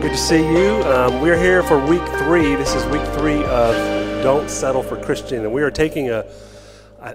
Good 0.00 0.12
to 0.12 0.16
see 0.16 0.38
you. 0.38 0.82
Um, 0.84 1.20
we're 1.20 1.38
here 1.38 1.62
for 1.62 1.78
week 1.84 2.00
three. 2.20 2.54
This 2.54 2.74
is 2.74 2.82
week 2.86 3.06
three 3.18 3.44
of 3.44 3.74
Don't 4.22 4.48
Settle 4.48 4.82
for 4.82 4.98
Christian. 4.98 5.44
And 5.44 5.52
we 5.52 5.62
are 5.62 5.70
taking 5.70 6.08
a, 6.08 6.24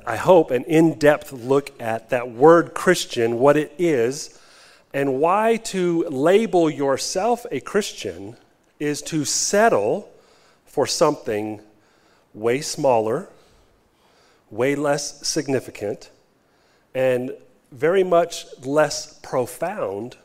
I 0.05 0.15
hope, 0.15 0.51
an 0.51 0.65
in 0.65 0.99
depth 0.99 1.31
look 1.31 1.71
at 1.81 2.11
that 2.11 2.29
word 2.29 2.75
Christian, 2.75 3.39
what 3.39 3.57
it 3.57 3.73
is, 3.79 4.39
and 4.93 5.19
why 5.19 5.57
to 5.63 6.03
label 6.09 6.69
yourself 6.69 7.47
a 7.49 7.59
Christian 7.59 8.37
is 8.79 9.01
to 9.01 9.25
settle 9.25 10.07
for 10.67 10.85
something 10.85 11.61
way 12.35 12.61
smaller, 12.61 13.29
way 14.51 14.75
less 14.75 15.27
significant, 15.27 16.11
and 16.93 17.31
very 17.71 18.03
much 18.03 18.45
less 18.63 19.17
profound 19.23 20.17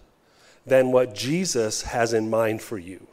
than 0.67 0.93
what 0.93 1.15
Jesus 1.15 1.83
has 1.83 2.13
in 2.13 2.31
mind 2.31 2.63
for 2.63 2.79
you. 2.79 3.07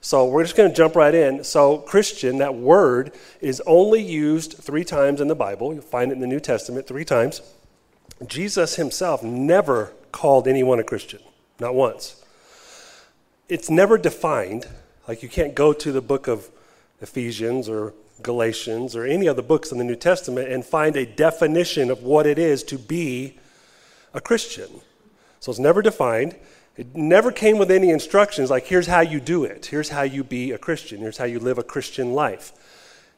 So 0.00 0.26
we're 0.26 0.42
just 0.42 0.56
going 0.56 0.68
to 0.68 0.74
jump 0.74 0.96
right 0.96 1.14
in. 1.14 1.44
So, 1.44 1.78
Christian, 1.78 2.38
that 2.38 2.56
word 2.56 3.12
is 3.40 3.62
only 3.66 4.02
used 4.02 4.54
three 4.54 4.84
times 4.84 5.20
in 5.20 5.28
the 5.28 5.36
Bible. 5.36 5.72
You'll 5.72 5.82
find 5.82 6.10
it 6.10 6.14
in 6.14 6.20
the 6.20 6.26
New 6.26 6.40
Testament 6.40 6.88
three 6.88 7.04
times. 7.04 7.40
Jesus 8.26 8.74
himself 8.74 9.22
never 9.22 9.92
called 10.10 10.48
anyone 10.48 10.80
a 10.80 10.84
Christian, 10.84 11.20
not 11.60 11.74
once. 11.74 12.22
It's 13.48 13.70
never 13.70 13.96
defined. 13.96 14.66
Like 15.06 15.22
you 15.22 15.28
can't 15.28 15.54
go 15.54 15.72
to 15.72 15.92
the 15.92 16.02
book 16.02 16.26
of 16.26 16.50
Ephesians 17.00 17.68
or 17.68 17.94
Galatians 18.22 18.96
or 18.96 19.04
any 19.04 19.28
other 19.28 19.42
books 19.42 19.70
in 19.70 19.78
the 19.78 19.84
New 19.84 19.96
Testament 19.96 20.50
and 20.50 20.64
find 20.64 20.96
a 20.96 21.06
definition 21.06 21.90
of 21.90 22.02
what 22.02 22.26
it 22.26 22.38
is 22.38 22.62
to 22.64 22.78
be 22.78 23.38
a 24.14 24.20
Christian. 24.20 24.80
So 25.42 25.50
it's 25.50 25.58
never 25.58 25.82
defined. 25.82 26.36
It 26.76 26.94
never 26.94 27.32
came 27.32 27.58
with 27.58 27.68
any 27.68 27.90
instructions 27.90 28.48
like, 28.48 28.64
here's 28.64 28.86
how 28.86 29.00
you 29.00 29.18
do 29.18 29.42
it, 29.42 29.66
here's 29.66 29.88
how 29.88 30.02
you 30.02 30.22
be 30.22 30.52
a 30.52 30.58
Christian, 30.58 31.00
here's 31.00 31.18
how 31.18 31.24
you 31.24 31.40
live 31.40 31.58
a 31.58 31.64
Christian 31.64 32.12
life. 32.12 32.52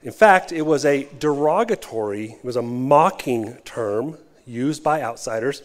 In 0.02 0.10
fact, 0.10 0.50
it 0.50 0.62
was 0.62 0.86
a 0.86 1.06
derogatory, 1.18 2.30
it 2.30 2.44
was 2.44 2.56
a 2.56 2.62
mocking 2.62 3.56
term 3.66 4.16
used 4.46 4.82
by 4.82 5.02
outsiders. 5.02 5.62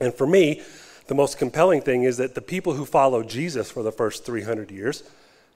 And 0.00 0.12
for 0.12 0.26
me, 0.26 0.60
the 1.06 1.14
most 1.14 1.38
compelling 1.38 1.82
thing 1.82 2.02
is 2.02 2.16
that 2.16 2.34
the 2.34 2.42
people 2.42 2.74
who 2.74 2.84
followed 2.84 3.28
Jesus 3.28 3.70
for 3.70 3.84
the 3.84 3.92
first 3.92 4.26
300 4.26 4.72
years 4.72 5.04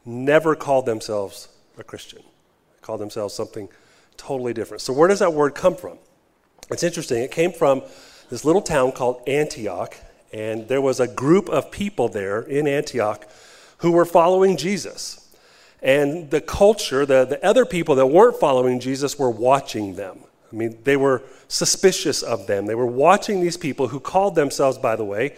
never 0.05 0.55
called 0.55 0.87
themselves 0.87 1.49
a 1.77 1.83
Christian. 1.83 2.23
They 2.23 2.83
called 2.83 3.01
themselves 3.01 3.35
something 3.35 3.69
totally 4.17 4.55
different. 4.55 4.81
So, 4.81 4.93
where 4.93 5.09
does 5.09 5.19
that 5.19 5.35
word 5.35 5.57
come 5.57 5.75
from? 5.75 5.99
It's 6.71 6.85
interesting. 6.85 7.21
It 7.21 7.33
came 7.33 7.51
from 7.51 7.83
this 8.31 8.45
little 8.45 8.63
town 8.63 8.93
called 8.93 9.23
Antioch 9.27 9.97
and 10.33 10.69
there 10.69 10.81
was 10.81 11.01
a 11.01 11.09
group 11.09 11.49
of 11.49 11.71
people 11.71 12.09
there 12.09 12.41
in 12.41 12.67
Antioch 12.67 13.27
who 13.79 13.93
were 13.93 14.05
following 14.05 14.57
Jesus. 14.57 15.17
And 15.83 16.31
the 16.31 16.41
culture, 16.41 17.07
the, 17.07 17.25
the 17.25 17.45
other 17.45 17.65
people 17.65 17.95
that 17.97 18.07
weren't 18.07 18.39
following 18.39 18.81
Jesus, 18.81 19.19
were 19.19 19.31
watching 19.31 19.95
them. 19.95 20.19
I 20.53 20.57
mean, 20.57 20.79
they 20.85 20.97
were 20.97 21.23
suspicious 21.49 22.23
of 22.23 22.47
them. 22.47 22.67
They 22.67 22.75
were 22.75 22.87
watching 22.87 23.41
these 23.41 23.57
people 23.57 23.89
who 23.89 24.01
called 24.01 24.35
themselves, 24.35 24.79
by 24.79 24.97
the 24.97 25.05
way, 25.05 25.37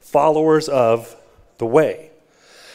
followers 0.00 0.68
of 0.68 1.16
the 1.58 1.66
way. 1.66 2.10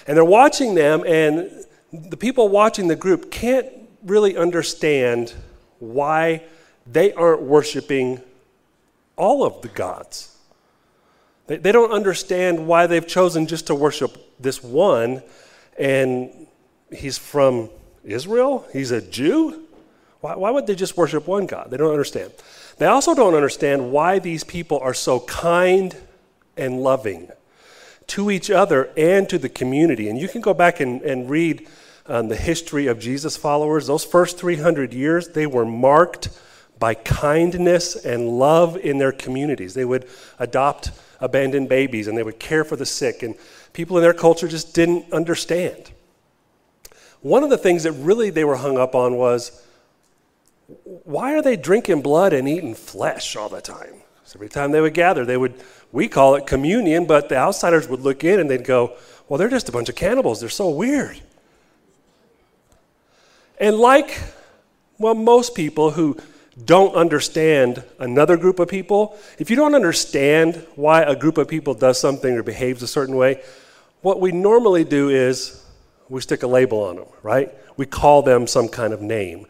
And 0.08 0.18
they're 0.18 0.26
watching 0.26 0.76
them, 0.76 1.04
and 1.06 1.66
the 1.92 2.18
people 2.18 2.50
watching 2.50 2.88
the 2.88 2.96
group 2.96 3.32
can't 3.32 3.68
really 4.04 4.36
understand 4.38 5.34
why 5.80 6.44
they 6.86 7.14
aren't 7.14 7.42
worshiping 7.42 8.22
all 9.16 9.44
of 9.44 9.62
the 9.62 9.68
gods. 9.70 10.35
They, 11.48 11.58
they 11.58 11.72
don't 11.72 11.92
understand 11.92 12.68
why 12.68 12.88
they've 12.88 13.06
chosen 13.06 13.48
just 13.48 13.68
to 13.68 13.76
worship 13.76 14.18
this 14.40 14.64
one, 14.64 15.24
and 15.78 16.48
he's 16.92 17.18
from 17.18 17.70
Israel? 18.04 18.66
He's 18.74 18.92
a 18.92 19.02
Jew? 19.02 19.64
Why, 20.22 20.36
why 20.36 20.52
would 20.52 20.68
they 20.68 20.76
just 20.76 20.98
worship 20.98 21.28
one 21.28 21.46
God? 21.46 21.70
They 21.70 21.78
don't 21.78 21.92
understand. 21.92 22.32
They 22.78 22.88
also 22.88 23.16
don't 23.16 23.36
understand 23.36 23.92
why 23.92 24.20
these 24.20 24.44
people 24.44 24.80
are 24.80 24.94
so 24.94 25.20
kind 25.22 25.96
and 26.58 26.82
loving 26.82 27.30
to 28.08 28.30
each 28.30 28.52
other 28.52 28.90
and 28.98 29.28
to 29.30 29.38
the 29.38 29.50
community. 29.50 30.10
And 30.10 30.20
you 30.20 30.28
can 30.28 30.42
go 30.42 30.54
back 30.54 30.80
and, 30.80 31.02
and 31.02 31.30
read 31.30 31.68
um, 32.08 32.28
the 32.28 32.36
history 32.36 32.88
of 32.88 33.00
Jesus 33.00 33.36
followers. 33.38 33.88
Those 33.88 34.04
first 34.04 34.38
300 34.38 34.94
years, 34.94 35.30
they 35.30 35.48
were 35.48 35.66
marked 35.66 36.30
by 36.80 36.94
kindness 36.94 37.96
and 37.96 38.40
love 38.40 38.78
in 38.78 38.98
their 38.98 39.12
communities. 39.12 39.74
They 39.74 39.86
would 39.86 40.08
adopt 40.40 40.92
abandoned 41.20 41.70
babies 41.70 42.08
and 42.08 42.18
they 42.18 42.24
would 42.24 42.40
care 42.40 42.64
for 42.64 42.76
the 42.76 42.86
sick, 42.86 43.24
and 43.24 43.36
people 43.74 43.98
in 43.98 44.04
their 44.04 44.14
culture 44.14 44.48
just 44.48 44.74
didn't 44.74 45.12
understand. 45.14 45.92
One 47.22 47.44
of 47.44 47.50
the 47.50 47.58
things 47.58 47.84
that 47.84 47.94
really 47.94 48.30
they 48.30 48.44
were 48.44 48.58
hung 48.58 48.78
up 48.78 48.94
on 48.94 49.16
was 49.16 49.64
why 51.04 51.34
are 51.34 51.42
they 51.42 51.56
drinking 51.56 52.02
blood 52.02 52.34
and 52.34 52.48
eating 52.48 52.76
flesh 52.76 53.36
all 53.36 53.50
the 53.50 53.62
time? 53.62 53.96
So 54.26 54.38
every 54.38 54.50
time 54.50 54.72
they 54.72 54.82
would 54.82 54.94
gather, 54.94 55.26
they 55.26 55.38
would, 55.38 55.54
we 55.92 56.08
call 56.08 56.36
it 56.36 56.48
communion, 56.48 57.06
but 57.06 57.30
the 57.30 57.38
outsiders 57.38 57.88
would 57.88 58.02
look 58.02 58.24
in 58.24 58.40
and 58.40 58.50
they'd 58.50 58.66
go, 58.66 58.96
well, 59.28 59.38
they're 59.38 59.50
just 59.50 59.70
a 59.70 59.72
bunch 59.72 59.90
of 59.90 59.96
cannibals. 59.96 60.40
They're 60.40 60.50
so 60.50 60.70
weird. 60.70 61.20
And 63.60 63.78
like, 63.78 64.20
well, 64.98 65.14
most 65.14 65.56
people 65.56 65.92
who 65.92 66.18
don't 66.64 66.96
understand 66.96 67.84
another 68.00 68.38
group 68.38 68.60
of 68.60 68.70
people, 68.70 69.18
if 69.40 69.50
you 69.50 69.56
don't 69.56 69.76
understand 69.76 70.66
why 70.76 71.02
a 71.02 71.16
group 71.16 71.38
of 71.38 71.48
people 71.48 71.74
does 71.74 72.00
something 72.00 72.34
or 72.34 72.44
behaves 72.44 72.82
a 72.82 72.88
certain 72.88 73.18
way, 73.18 73.44
what 74.02 74.22
we 74.22 74.32
normally 74.32 74.84
do 74.84 75.10
is 75.10 75.66
we 76.08 76.22
stick 76.22 76.44
a 76.44 76.48
label 76.48 76.84
on 76.84 76.96
them, 76.96 77.08
right? 77.24 77.54
We 77.76 77.86
call 77.86 78.22
them 78.22 78.48
some 78.48 78.70
kind 78.70 78.94
of 78.94 79.02
name. 79.02 79.48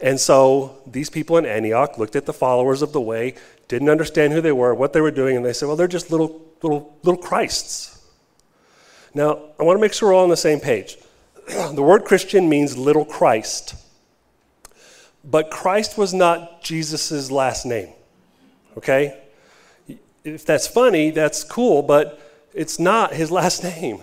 And 0.00 0.20
so 0.20 0.82
these 0.86 1.10
people 1.10 1.38
in 1.38 1.46
Antioch 1.46 1.98
looked 1.98 2.14
at 2.14 2.26
the 2.26 2.32
followers 2.32 2.82
of 2.82 2.92
the 2.92 3.00
way, 3.00 3.34
didn't 3.66 3.88
understand 3.88 4.32
who 4.32 4.40
they 4.40 4.52
were, 4.52 4.74
what 4.74 4.92
they 4.92 5.00
were 5.00 5.10
doing, 5.10 5.36
and 5.36 5.44
they 5.44 5.52
said, 5.52 5.66
well, 5.66 5.76
they're 5.76 5.88
just 5.88 6.10
little, 6.10 6.42
little, 6.62 6.96
little 7.02 7.20
Christs. 7.20 7.90
Now, 9.14 9.40
I 9.58 9.62
want 9.62 9.78
to 9.78 9.80
make 9.80 9.92
sure 9.92 10.10
we're 10.10 10.14
all 10.14 10.24
on 10.24 10.30
the 10.30 10.36
same 10.36 10.60
page. 10.60 10.98
the 11.46 11.82
word 11.82 12.04
Christian 12.04 12.48
means 12.48 12.76
little 12.76 13.04
Christ. 13.04 13.74
But 15.24 15.50
Christ 15.50 15.96
was 15.96 16.12
not 16.12 16.62
Jesus' 16.62 17.30
last 17.30 17.64
name. 17.64 17.88
Okay? 18.76 19.20
If 20.22 20.44
that's 20.44 20.66
funny, 20.66 21.10
that's 21.10 21.44
cool, 21.44 21.82
but 21.82 22.20
it's 22.52 22.78
not 22.78 23.14
his 23.14 23.30
last 23.40 23.62
name. 23.62 24.02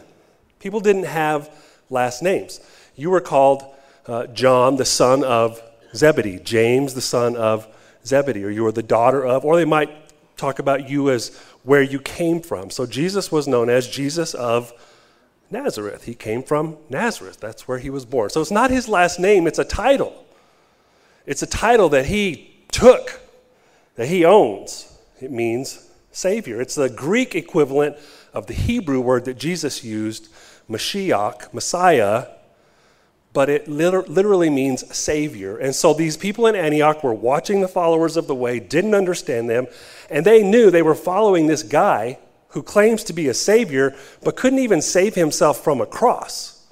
People 0.60 0.80
didn't 0.80 1.06
have 1.06 1.50
last 1.90 2.22
names. 2.22 2.60
You 2.96 3.10
were 3.10 3.22
called 3.22 3.64
uh, 4.08 4.28
John, 4.28 4.76
the 4.76 4.86
son 4.86 5.24
of 5.24 5.62
Zebedee, 5.96 6.40
James, 6.40 6.94
the 6.94 7.02
son 7.02 7.36
of 7.36 7.68
Zebedee, 8.06 8.44
or 8.44 8.50
you 8.50 8.64
were 8.64 8.72
the 8.72 8.84
daughter 8.84 9.26
of, 9.26 9.46
or 9.46 9.56
they 9.56 9.66
might 9.66 9.90
talk 10.38 10.60
about 10.60 10.90
you 10.90 11.10
as 11.10 11.38
where 11.64 11.82
you 11.82 12.00
came 12.00 12.42
from. 12.42 12.70
So 12.70 12.86
Jesus 12.86 13.32
was 13.32 13.48
known 13.48 13.70
as 13.70 13.88
Jesus 13.88 14.34
of 14.34 14.74
Nazareth. 15.52 16.06
He 16.06 16.16
came 16.16 16.42
from 16.42 16.78
Nazareth. 16.90 17.40
That's 17.40 17.68
where 17.68 17.78
he 17.78 17.90
was 17.90 18.06
born. 18.06 18.30
So 18.30 18.42
it's 18.42 18.52
not 18.52 18.72
his 18.72 18.88
last 18.88 19.20
name, 19.20 19.46
it's 19.46 19.60
a 19.60 19.66
title. 19.66 20.26
It's 21.26 21.44
a 21.44 21.48
title 21.48 21.90
that 21.90 22.08
he 22.08 22.54
took, 22.72 23.22
that 23.96 24.08
he 24.08 24.26
owns. 24.26 24.98
It 25.22 25.32
means 25.32 25.90
Savior. 26.12 26.62
It's 26.62 26.76
the 26.76 26.90
Greek 26.90 27.36
equivalent 27.36 27.98
of 28.34 28.48
the 28.48 28.54
Hebrew 28.54 29.02
word 29.02 29.26
that 29.26 29.38
Jesus 29.38 29.84
used, 29.84 30.30
Mashiach, 30.70 31.54
Messiah, 31.54 32.28
but 33.34 33.50
it 33.50 33.68
literally 33.68 34.50
means 34.50 34.94
Savior. 34.96 35.58
And 35.58 35.74
so 35.74 35.94
these 35.94 36.18
people 36.18 36.48
in 36.48 36.56
Antioch 36.56 37.04
were 37.04 37.14
watching 37.14 37.62
the 37.62 37.68
followers 37.68 38.18
of 38.18 38.28
the 38.28 38.36
way, 38.36 38.60
didn't 38.60 38.96
understand 38.96 39.50
them, 39.50 39.68
and 40.10 40.26
they 40.26 40.44
knew 40.44 40.70
they 40.70 40.82
were 40.82 40.96
following 40.96 41.48
this 41.48 41.64
guy 41.64 42.18
who 42.50 42.62
claims 42.62 43.06
to 43.06 43.14
be 43.14 43.30
a 43.30 43.34
Savior, 43.34 43.96
but 44.22 44.36
couldn't 44.36 44.60
even 44.60 44.82
save 44.82 45.16
himself 45.16 45.64
from 45.64 45.80
a 45.80 45.86
cross. 45.86 46.68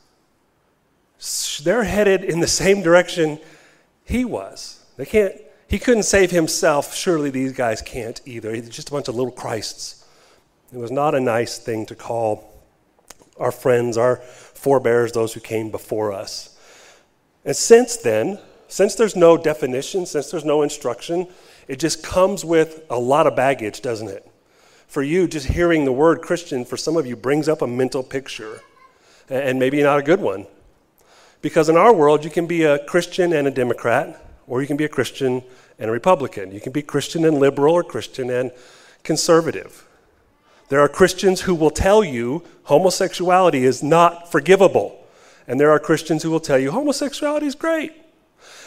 They're 1.64 1.84
headed 1.84 2.26
in 2.26 2.42
the 2.42 2.48
same 2.48 2.82
direction 2.82 3.40
he 4.10 4.26
was. 4.26 4.84
They 4.98 5.06
can't, 5.06 5.36
he 5.68 5.80
couldn't 5.80 6.04
save 6.04 6.32
himself. 6.32 6.96
Surely 6.96 7.30
these 7.30 7.54
guys 7.54 7.82
can't 7.82 8.20
either. 8.26 8.54
He's 8.54 8.68
just 8.70 8.90
a 8.90 8.92
bunch 8.92 9.08
of 9.08 9.16
little 9.16 9.32
Christs. 9.32 10.06
It 10.74 10.78
was 10.78 10.92
not 10.92 11.16
a 11.16 11.20
nice 11.20 11.60
thing 11.60 11.86
to 11.86 11.96
call 11.96 12.52
our 13.40 13.52
friends, 13.52 13.98
our 13.98 14.18
forebears, 14.18 15.12
those 15.12 15.34
who 15.34 15.40
came 15.40 15.72
before 15.72 16.12
us. 16.12 16.58
And 17.46 17.56
since 17.56 17.98
then, 17.98 18.40
since 18.68 18.96
there's 18.96 19.16
no 19.16 19.38
definition, 19.38 20.06
since 20.06 20.30
there's 20.30 20.46
no 20.46 20.62
instruction, 20.62 21.28
it 21.68 21.80
just 21.80 22.04
comes 22.04 22.44
with 22.44 22.84
a 22.90 23.00
lot 23.00 23.28
of 23.28 23.36
baggage, 23.36 23.82
doesn't 23.82 24.10
it? 24.10 24.30
For 24.88 25.04
you, 25.04 25.28
just 25.28 25.48
hearing 25.48 25.86
the 25.86 25.92
word 25.92 26.22
Christian, 26.22 26.66
for 26.66 26.78
some 26.78 26.98
of 26.98 27.06
you, 27.06 27.16
brings 27.16 27.48
up 27.48 27.62
a 27.62 27.68
mental 27.68 28.04
picture, 28.04 28.62
and 29.30 29.60
maybe 29.60 29.82
not 29.84 30.00
a 30.00 30.04
good 30.04 30.20
one. 30.20 30.48
Because 31.42 31.70
in 31.70 31.78
our 31.78 31.94
world, 31.94 32.24
you 32.24 32.30
can 32.30 32.48
be 32.48 32.64
a 32.64 32.80
Christian 32.80 33.34
and 33.34 33.48
a 33.48 33.52
Democrat, 33.52 34.26
or 34.48 34.62
you 34.62 34.68
can 34.68 34.78
be 34.78 34.86
a 34.86 34.90
Christian 34.90 35.44
and 35.78 35.90
a 35.90 35.94
Republican. 35.94 36.52
You 36.52 36.60
can 36.60 36.72
be 36.72 36.82
Christian 36.82 37.24
and 37.24 37.40
liberal 37.40 37.74
or 37.74 37.84
Christian 37.84 38.30
and 38.30 38.52
conservative. 39.04 39.86
There 40.68 40.82
are 40.82 40.90
Christians 40.90 41.42
who 41.42 41.56
will 41.56 41.72
tell 41.72 42.04
you 42.04 42.44
homosexuality 42.64 43.64
is 43.64 43.82
not 43.82 44.32
forgivable. 44.32 45.08
And 45.48 45.60
there 45.60 45.72
are 45.72 45.80
Christians 45.80 46.22
who 46.22 46.30
will 46.30 46.40
tell 46.40 46.60
you 46.60 46.72
homosexuality 46.72 47.48
is 47.48 47.56
great. 47.56 47.94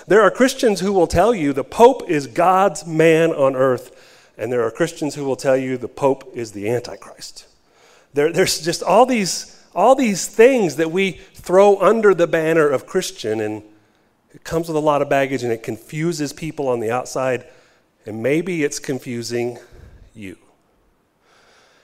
There 0.09 0.23
are 0.23 0.31
Christians 0.31 0.81
who 0.81 0.93
will 0.93 1.07
tell 1.07 1.33
you 1.33 1.53
the 1.53 1.63
Pope 1.63 2.11
is 2.11 2.27
God's 2.27 2.85
man 2.87 3.31
on 3.31 3.55
earth. 3.55 4.33
And 4.37 4.51
there 4.51 4.65
are 4.65 4.71
Christians 4.71 5.15
who 5.15 5.25
will 5.25 5.37
tell 5.37 5.57
you 5.57 5.77
the 5.77 5.87
Pope 5.87 6.33
is 6.35 6.53
the 6.53 6.69
Antichrist. 6.69 7.47
There, 8.15 8.33
there's 8.33 8.61
just 8.61 8.83
all 8.83 9.07
these, 9.07 9.65
all 9.75 9.95
these 9.95 10.27
things 10.27 10.77
that 10.77 10.91
we 10.91 11.21
throw 11.43 11.77
under 11.81 12.15
the 12.15 12.27
banner 12.27 12.69
of 12.69 12.87
Christian, 12.87 13.41
and 13.41 13.63
it 14.33 14.45
comes 14.45 14.69
with 14.69 14.77
a 14.77 14.81
lot 14.81 15.03
of 15.03 15.09
baggage 15.09 15.43
and 15.43 15.53
it 15.53 15.63
confuses 15.63 16.33
people 16.33 16.69
on 16.69 16.81
the 16.81 16.91
outside, 16.91 17.47
and 18.07 18.23
maybe 18.23 18.63
it's 18.63 18.79
confusing 18.79 19.59
you. 20.15 20.39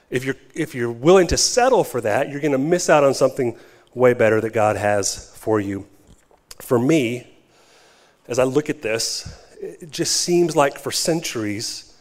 If 0.09 0.23
you're, 0.23 0.37
if 0.55 0.73
you're 0.73 0.91
willing 0.91 1.27
to 1.27 1.37
settle 1.37 1.83
for 1.83 2.01
that, 2.01 2.29
you're 2.29 2.41
going 2.41 2.53
to 2.53 2.57
miss 2.57 2.89
out 2.89 3.03
on 3.03 3.13
something 3.13 3.57
way 3.93 4.13
better 4.13 4.41
that 4.41 4.53
God 4.53 4.75
has 4.77 5.31
for 5.35 5.59
you. 5.59 5.85
For 6.59 6.79
me, 6.79 7.27
as 8.27 8.39
I 8.39 8.43
look 8.43 8.69
at 8.69 8.81
this, 8.81 9.45
it 9.61 9.91
just 9.91 10.15
seems 10.15 10.55
like 10.55 10.79
for 10.79 10.91
centuries, 10.91 11.93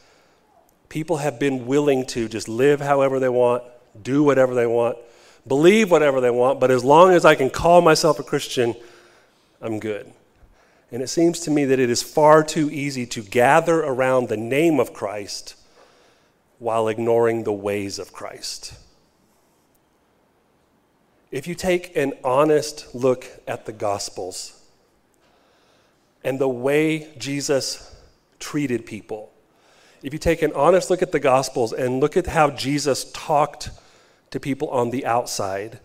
people 0.88 1.18
have 1.18 1.38
been 1.38 1.66
willing 1.66 2.06
to 2.06 2.28
just 2.28 2.48
live 2.48 2.80
however 2.80 3.18
they 3.18 3.28
want, 3.28 3.64
do 4.00 4.22
whatever 4.22 4.54
they 4.54 4.66
want, 4.66 4.96
believe 5.48 5.90
whatever 5.90 6.20
they 6.20 6.30
want, 6.30 6.60
but 6.60 6.70
as 6.70 6.84
long 6.84 7.12
as 7.12 7.24
I 7.24 7.34
can 7.34 7.50
call 7.50 7.80
myself 7.80 8.18
a 8.18 8.22
Christian, 8.22 8.74
I'm 9.60 9.80
good. 9.80 10.12
And 10.90 11.02
it 11.02 11.08
seems 11.08 11.40
to 11.40 11.50
me 11.50 11.64
that 11.66 11.78
it 11.78 11.90
is 11.90 12.02
far 12.02 12.42
too 12.42 12.70
easy 12.70 13.04
to 13.06 13.22
gather 13.22 13.80
around 13.80 14.28
the 14.28 14.36
name 14.36 14.80
of 14.80 14.92
Christ 14.92 15.54
while 16.58 16.88
ignoring 16.88 17.44
the 17.44 17.52
ways 17.52 17.98
of 17.98 18.12
Christ. 18.12 18.74
If 21.30 21.46
you 21.46 21.54
take 21.54 21.94
an 21.94 22.14
honest 22.24 22.94
look 22.94 23.26
at 23.46 23.66
the 23.66 23.72
Gospels 23.72 24.60
and 26.24 26.38
the 26.38 26.48
way 26.48 27.12
Jesus 27.18 27.94
treated 28.38 28.86
people, 28.86 29.30
if 30.02 30.12
you 30.12 30.18
take 30.18 30.42
an 30.42 30.52
honest 30.54 30.90
look 30.90 31.02
at 31.02 31.12
the 31.12 31.20
Gospels 31.20 31.72
and 31.72 32.00
look 32.00 32.16
at 32.16 32.28
how 32.28 32.50
Jesus 32.50 33.10
talked 33.12 33.70
to 34.30 34.40
people 34.40 34.68
on 34.68 34.90
the 34.90 35.06
outside, 35.06 35.80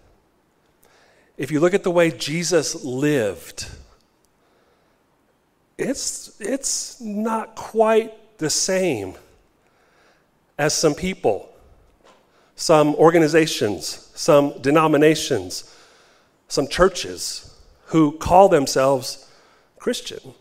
if 1.37 1.51
you 1.51 1.59
look 1.59 1.73
at 1.73 1.83
the 1.83 1.91
way 1.91 2.11
Jesus 2.11 2.83
lived, 2.83 3.67
it's, 5.77 6.39
it's 6.39 7.01
not 7.01 7.55
quite 7.55 8.37
the 8.37 8.49
same 8.49 9.15
as 10.57 10.73
some 10.73 10.93
people, 10.93 11.49
some 12.55 12.93
organizations, 12.95 14.11
some 14.13 14.61
denominations, 14.61 15.75
some 16.47 16.67
churches 16.67 17.55
who 17.87 18.11
call 18.11 18.49
themselves 18.49 19.29
Christian. 19.77 20.33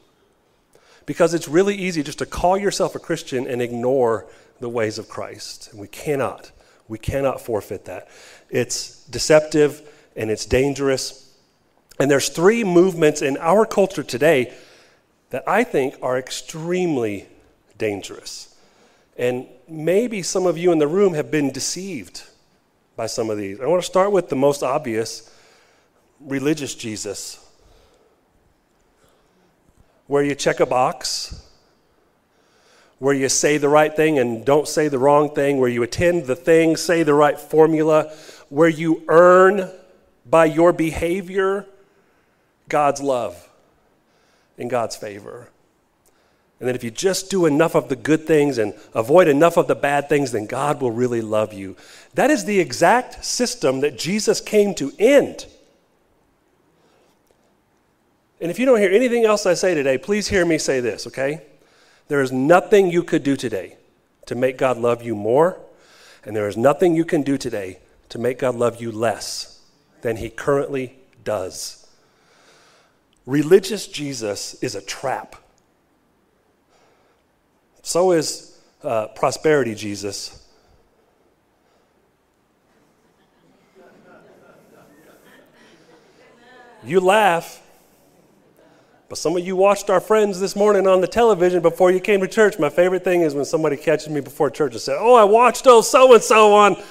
Because 1.06 1.34
it's 1.34 1.48
really 1.48 1.74
easy 1.74 2.02
just 2.02 2.18
to 2.18 2.26
call 2.26 2.56
yourself 2.56 2.94
a 2.94 2.98
Christian 2.98 3.46
and 3.46 3.60
ignore 3.60 4.26
the 4.60 4.68
ways 4.68 4.98
of 4.98 5.08
Christ. 5.08 5.70
And 5.72 5.80
we 5.80 5.88
cannot. 5.88 6.52
We 6.92 6.98
cannot 6.98 7.40
forfeit 7.40 7.86
that. 7.86 8.08
It's 8.50 9.06
deceptive 9.06 9.80
and 10.14 10.30
it's 10.30 10.44
dangerous. 10.44 11.34
And 11.98 12.10
there's 12.10 12.28
three 12.28 12.64
movements 12.64 13.22
in 13.22 13.38
our 13.38 13.64
culture 13.64 14.02
today 14.02 14.52
that 15.30 15.42
I 15.48 15.64
think 15.64 15.94
are 16.02 16.18
extremely 16.18 17.28
dangerous. 17.78 18.54
And 19.16 19.46
maybe 19.66 20.20
some 20.20 20.44
of 20.44 20.58
you 20.58 20.70
in 20.70 20.78
the 20.78 20.86
room 20.86 21.14
have 21.14 21.30
been 21.30 21.50
deceived 21.50 22.24
by 22.94 23.06
some 23.06 23.30
of 23.30 23.38
these. 23.38 23.58
I 23.58 23.64
want 23.64 23.80
to 23.80 23.86
start 23.86 24.12
with 24.12 24.28
the 24.28 24.36
most 24.36 24.62
obvious 24.62 25.34
religious 26.20 26.74
Jesus, 26.74 27.42
where 30.08 30.22
you 30.22 30.34
check 30.34 30.60
a 30.60 30.66
box, 30.66 31.42
where 33.02 33.14
you 33.14 33.28
say 33.28 33.58
the 33.58 33.68
right 33.68 33.96
thing 33.96 34.20
and 34.20 34.44
don't 34.44 34.68
say 34.68 34.86
the 34.86 34.96
wrong 34.96 35.34
thing, 35.34 35.58
where 35.58 35.68
you 35.68 35.82
attend 35.82 36.24
the 36.26 36.36
thing, 36.36 36.76
say 36.76 37.02
the 37.02 37.12
right 37.12 37.36
formula, 37.36 38.14
where 38.48 38.68
you 38.68 39.02
earn 39.08 39.68
by 40.24 40.44
your 40.44 40.72
behavior 40.72 41.66
God's 42.68 43.02
love 43.02 43.48
and 44.56 44.70
God's 44.70 44.94
favor. 44.94 45.48
And 46.60 46.68
that 46.68 46.76
if 46.76 46.84
you 46.84 46.92
just 46.92 47.28
do 47.28 47.44
enough 47.44 47.74
of 47.74 47.88
the 47.88 47.96
good 47.96 48.24
things 48.24 48.56
and 48.56 48.72
avoid 48.94 49.26
enough 49.26 49.56
of 49.56 49.66
the 49.66 49.74
bad 49.74 50.08
things, 50.08 50.30
then 50.30 50.46
God 50.46 50.80
will 50.80 50.92
really 50.92 51.22
love 51.22 51.52
you. 51.52 51.76
That 52.14 52.30
is 52.30 52.44
the 52.44 52.60
exact 52.60 53.24
system 53.24 53.80
that 53.80 53.98
Jesus 53.98 54.40
came 54.40 54.76
to 54.76 54.92
end. 55.00 55.46
And 58.40 58.48
if 58.48 58.60
you 58.60 58.64
don't 58.64 58.78
hear 58.78 58.92
anything 58.92 59.24
else 59.24 59.44
I 59.44 59.54
say 59.54 59.74
today, 59.74 59.98
please 59.98 60.28
hear 60.28 60.46
me 60.46 60.56
say 60.56 60.78
this, 60.78 61.08
okay? 61.08 61.42
There 62.12 62.20
is 62.20 62.30
nothing 62.30 62.90
you 62.90 63.02
could 63.04 63.22
do 63.22 63.36
today 63.36 63.78
to 64.26 64.34
make 64.34 64.58
God 64.58 64.76
love 64.76 65.02
you 65.02 65.16
more, 65.16 65.58
and 66.26 66.36
there 66.36 66.46
is 66.46 66.58
nothing 66.58 66.94
you 66.94 67.06
can 67.06 67.22
do 67.22 67.38
today 67.38 67.78
to 68.10 68.18
make 68.18 68.40
God 68.40 68.54
love 68.54 68.82
you 68.82 68.92
less 68.92 69.62
than 70.02 70.18
he 70.18 70.28
currently 70.28 70.98
does. 71.24 71.88
Religious 73.24 73.88
Jesus 73.88 74.62
is 74.62 74.74
a 74.74 74.82
trap. 74.82 75.36
So 77.80 78.12
is 78.12 78.60
uh, 78.84 79.06
prosperity 79.06 79.74
Jesus. 79.74 80.46
You 86.84 87.00
laugh, 87.00 87.62
but 89.12 89.18
some 89.18 89.36
of 89.36 89.46
you 89.46 89.54
watched 89.56 89.90
our 89.90 90.00
friends 90.00 90.40
this 90.40 90.56
morning 90.56 90.86
on 90.86 91.02
the 91.02 91.06
television 91.06 91.60
before 91.60 91.90
you 91.90 92.00
came 92.00 92.20
to 92.20 92.26
church. 92.26 92.58
My 92.58 92.70
favorite 92.70 93.04
thing 93.04 93.20
is 93.20 93.34
when 93.34 93.44
somebody 93.44 93.76
catches 93.76 94.08
me 94.08 94.22
before 94.22 94.48
church 94.48 94.72
and 94.72 94.80
says, 94.80 94.96
Oh, 94.98 95.14
I 95.14 95.24
watched 95.24 95.66
oh 95.66 95.82
so 95.82 96.14
and 96.14 96.22
so 96.22 96.54
on 96.54 96.82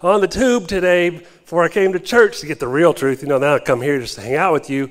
on 0.00 0.22
the 0.22 0.26
tube 0.26 0.68
today 0.68 1.10
before 1.10 1.64
I 1.64 1.68
came 1.68 1.92
to 1.92 2.00
church 2.00 2.40
to 2.40 2.46
get 2.46 2.60
the 2.60 2.66
real 2.66 2.94
truth. 2.94 3.20
You 3.20 3.28
know, 3.28 3.36
now 3.36 3.56
I 3.56 3.58
come 3.58 3.82
here 3.82 4.00
just 4.00 4.14
to 4.14 4.22
hang 4.22 4.36
out 4.36 4.54
with 4.54 4.70
you. 4.70 4.90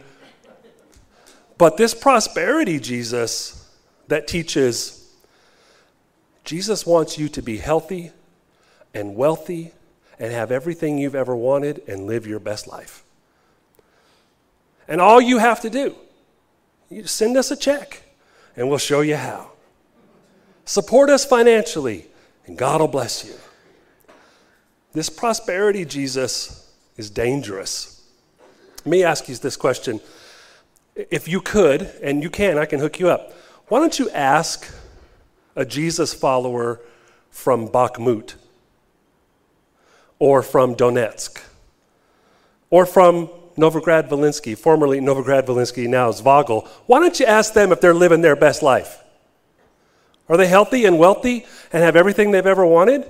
But 1.58 1.76
this 1.76 1.96
prosperity 1.96 2.80
Jesus 2.80 3.68
that 4.08 4.28
teaches 4.28 5.12
Jesus 6.44 6.86
wants 6.86 7.18
you 7.18 7.30
to 7.30 7.42
be 7.42 7.58
healthy 7.58 8.12
and 8.94 9.16
wealthy 9.16 9.72
and 10.20 10.32
have 10.32 10.52
everything 10.52 11.00
you've 11.00 11.16
ever 11.16 11.36
wanted 11.36 11.82
and 11.88 12.06
live 12.06 12.28
your 12.28 12.40
best 12.40 12.68
life. 12.68 13.04
And 14.88 15.02
all 15.02 15.20
you 15.20 15.40
have 15.40 15.62
to 15.62 15.72
do, 15.72 15.96
you 16.90 17.08
send 17.08 17.38
us 17.38 17.52
a 17.52 17.56
check 17.56 18.04
and 18.56 18.70
we'll 18.70 18.78
show 18.78 19.02
you 19.02 19.16
how. 19.16 19.52
Support 20.66 21.10
us 21.10 21.26
financially 21.26 22.06
and 22.46 22.58
God 22.58 22.82
will 22.82 22.88
bless 22.88 23.26
you. 23.26 23.34
This 24.94 25.10
prosperity 25.10 25.84
Jesus 25.86 26.74
is 26.98 27.10
dangerous. 27.10 28.04
Let 28.80 28.88
me 28.88 29.04
ask 29.04 29.28
you 29.28 29.36
this 29.36 29.58
question. 29.58 30.00
If 30.96 31.28
you 31.28 31.42
could, 31.42 31.92
and 32.02 32.24
you 32.24 32.30
can, 32.30 32.58
I 32.58 32.66
can 32.66 32.80
hook 32.80 33.00
you 33.00 33.10
up. 33.10 33.34
Why 33.68 33.80
don't 33.80 34.00
you 34.00 34.10
ask 34.12 34.74
a 35.56 35.66
Jesus 35.66 36.14
follower 36.14 36.80
from 37.30 37.68
Bakhmut 37.68 38.36
or 40.20 40.42
from 40.42 40.76
Donetsk 40.76 41.44
or 42.70 42.86
from 42.86 43.30
Novograd 43.58 44.10
Volhynsky, 44.10 44.58
formerly 44.58 45.00
Novograd 45.00 45.46
Volhynsky, 45.46 45.88
now 45.88 46.12
Zviahel, 46.12 46.68
why 46.88 47.00
don't 47.00 47.20
you 47.20 47.26
ask 47.26 47.54
them 47.54 47.72
if 47.72 47.82
they're 47.82 47.94
living 47.94 48.22
their 48.22 48.36
best 48.36 48.62
life? 48.62 49.04
Are 50.28 50.38
they 50.38 50.48
healthy 50.48 50.86
and 50.86 50.98
wealthy 50.98 51.46
and 51.72 51.84
have 51.84 51.96
everything 51.96 52.32
they've 52.32 52.46
ever 52.46 52.66
wanted? 52.66 53.10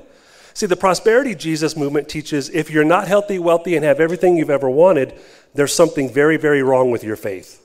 See, 0.53 0.65
the 0.65 0.75
prosperity 0.75 1.35
Jesus 1.35 1.75
movement 1.75 2.07
teaches 2.07 2.49
if 2.49 2.69
you're 2.69 2.85
not 2.85 3.07
healthy, 3.07 3.39
wealthy, 3.39 3.75
and 3.75 3.83
have 3.83 3.99
everything 3.99 4.37
you've 4.37 4.49
ever 4.49 4.69
wanted, 4.69 5.13
there's 5.53 5.73
something 5.73 6.09
very, 6.11 6.37
very 6.37 6.63
wrong 6.63 6.91
with 6.91 7.03
your 7.03 7.15
faith. 7.15 7.61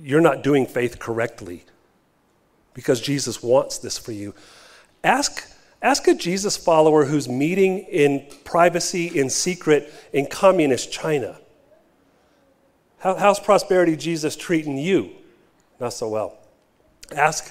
You're 0.00 0.20
not 0.20 0.42
doing 0.42 0.66
faith 0.66 0.98
correctly 0.98 1.64
because 2.74 3.00
Jesus 3.00 3.42
wants 3.42 3.78
this 3.78 3.98
for 3.98 4.12
you. 4.12 4.34
Ask, 5.02 5.48
ask 5.82 6.06
a 6.06 6.14
Jesus 6.14 6.56
follower 6.56 7.04
who's 7.04 7.28
meeting 7.28 7.80
in 7.80 8.26
privacy, 8.44 9.06
in 9.18 9.30
secret, 9.30 9.92
in 10.12 10.26
communist 10.26 10.92
China. 10.92 11.38
How, 13.00 13.14
how's 13.14 13.40
prosperity 13.40 13.96
Jesus 13.96 14.36
treating 14.36 14.76
you? 14.76 15.10
Not 15.80 15.94
so 15.94 16.08
well. 16.08 16.38
Ask, 17.16 17.50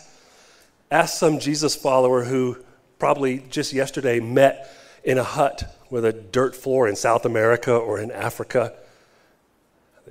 ask 0.91 1.17
some 1.17 1.39
Jesus 1.39 1.75
follower 1.75 2.23
who 2.23 2.57
probably 2.99 3.39
just 3.49 3.73
yesterday 3.73 4.19
met 4.19 4.71
in 5.03 5.17
a 5.17 5.23
hut 5.23 5.75
with 5.89 6.05
a 6.05 6.13
dirt 6.13 6.55
floor 6.55 6.87
in 6.87 6.95
South 6.95 7.25
America 7.25 7.73
or 7.73 7.99
in 7.99 8.11
Africa. 8.11 8.73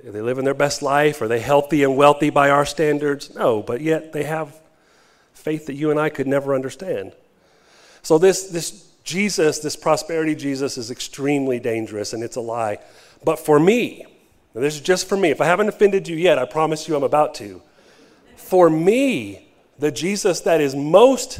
Are 0.05 0.11
they 0.11 0.21
living 0.21 0.43
their 0.43 0.53
best 0.53 0.81
life? 0.81 1.21
Are 1.21 1.29
they 1.29 1.39
healthy 1.39 1.83
and 1.83 1.95
wealthy 1.95 2.29
by 2.29 2.49
our 2.49 2.65
standards? 2.65 3.33
No, 3.33 3.61
but 3.61 3.79
yet 3.79 4.11
they 4.11 4.23
have 4.23 4.59
faith 5.33 5.67
that 5.67 5.75
you 5.75 5.89
and 5.89 5.99
I 5.99 6.09
could 6.09 6.27
never 6.27 6.53
understand. 6.53 7.13
So, 8.01 8.17
this, 8.17 8.47
this 8.47 8.91
Jesus, 9.05 9.59
this 9.59 9.77
prosperity 9.77 10.35
Jesus, 10.35 10.77
is 10.77 10.91
extremely 10.91 11.59
dangerous 11.59 12.11
and 12.11 12.23
it's 12.23 12.35
a 12.35 12.41
lie. 12.41 12.79
But 13.23 13.39
for 13.39 13.59
me, 13.59 14.05
this 14.53 14.75
is 14.75 14.81
just 14.81 15.07
for 15.07 15.15
me. 15.15 15.29
If 15.29 15.41
I 15.41 15.45
haven't 15.45 15.69
offended 15.69 16.07
you 16.07 16.17
yet, 16.17 16.39
I 16.39 16.45
promise 16.45 16.87
you 16.87 16.95
I'm 16.95 17.03
about 17.03 17.35
to. 17.35 17.61
For 18.35 18.69
me, 18.69 19.49
the 19.77 19.91
Jesus 19.91 20.41
that 20.41 20.59
is 20.59 20.75
most 20.75 21.39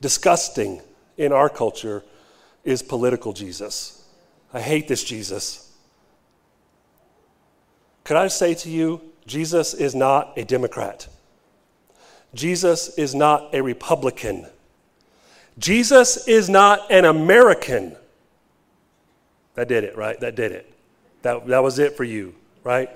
disgusting 0.00 0.80
in 1.16 1.32
our 1.32 1.48
culture 1.48 2.02
is 2.64 2.82
political 2.82 3.32
Jesus. 3.32 4.04
I 4.52 4.60
hate 4.60 4.88
this 4.88 5.04
Jesus. 5.04 5.72
Could 8.04 8.16
I 8.16 8.28
say 8.28 8.54
to 8.54 8.70
you, 8.70 9.00
Jesus 9.26 9.74
is 9.74 9.94
not 9.94 10.32
a 10.36 10.44
Democrat. 10.44 11.08
Jesus 12.34 12.96
is 12.96 13.14
not 13.14 13.54
a 13.54 13.62
Republican. 13.62 14.46
Jesus 15.58 16.28
is 16.28 16.48
not 16.48 16.90
an 16.90 17.04
American. 17.04 17.96
That 19.54 19.68
did 19.68 19.84
it, 19.84 19.96
right? 19.96 20.18
That 20.20 20.36
did 20.36 20.52
it. 20.52 20.72
That, 21.22 21.46
that 21.46 21.62
was 21.62 21.78
it 21.78 21.96
for 21.96 22.04
you, 22.04 22.34
right? 22.66 22.90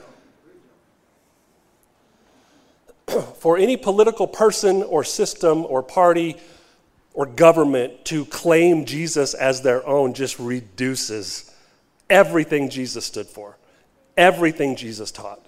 for 3.39 3.57
any 3.57 3.77
political 3.77 4.27
person 4.27 4.83
or 4.83 5.05
system 5.05 5.65
or 5.65 5.81
party 5.81 6.37
or 7.15 7.25
government 7.25 8.05
to 8.05 8.25
claim 8.25 8.85
Jesus 8.85 9.33
as 9.33 9.63
their 9.63 9.87
own 9.87 10.13
just 10.13 10.41
reduces 10.41 11.55
everything 12.09 12.69
Jesus 12.69 13.05
stood 13.05 13.29
for, 13.29 13.59
everything 14.17 14.75
Jesus 14.75 15.13
taught. 15.13 15.47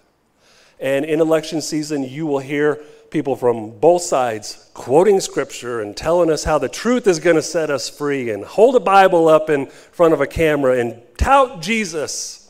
And 0.79 1.05
in 1.05 1.21
election 1.21 1.61
season, 1.61 2.05
you 2.05 2.25
will 2.25 2.39
hear 2.39 2.77
people 3.11 3.35
from 3.35 3.71
both 3.81 4.03
sides 4.03 4.71
quoting 4.73 5.19
scripture 5.19 5.81
and 5.81 5.97
telling 5.97 6.31
us 6.31 6.45
how 6.45 6.59
the 6.59 6.69
truth 6.69 7.09
is 7.09 7.19
going 7.19 7.37
to 7.37 7.43
set 7.43 7.71
us 7.71 7.89
free 7.91 8.31
and 8.31 8.45
hold 8.45 8.77
a 8.77 8.81
Bible 8.81 9.27
up 9.27 9.51
in 9.51 9.67
front 9.67 10.15
of 10.15 10.21
a 10.21 10.29
camera 10.29 10.79
and 10.79 11.03
tout 11.19 11.61
Jesus. 11.61 12.42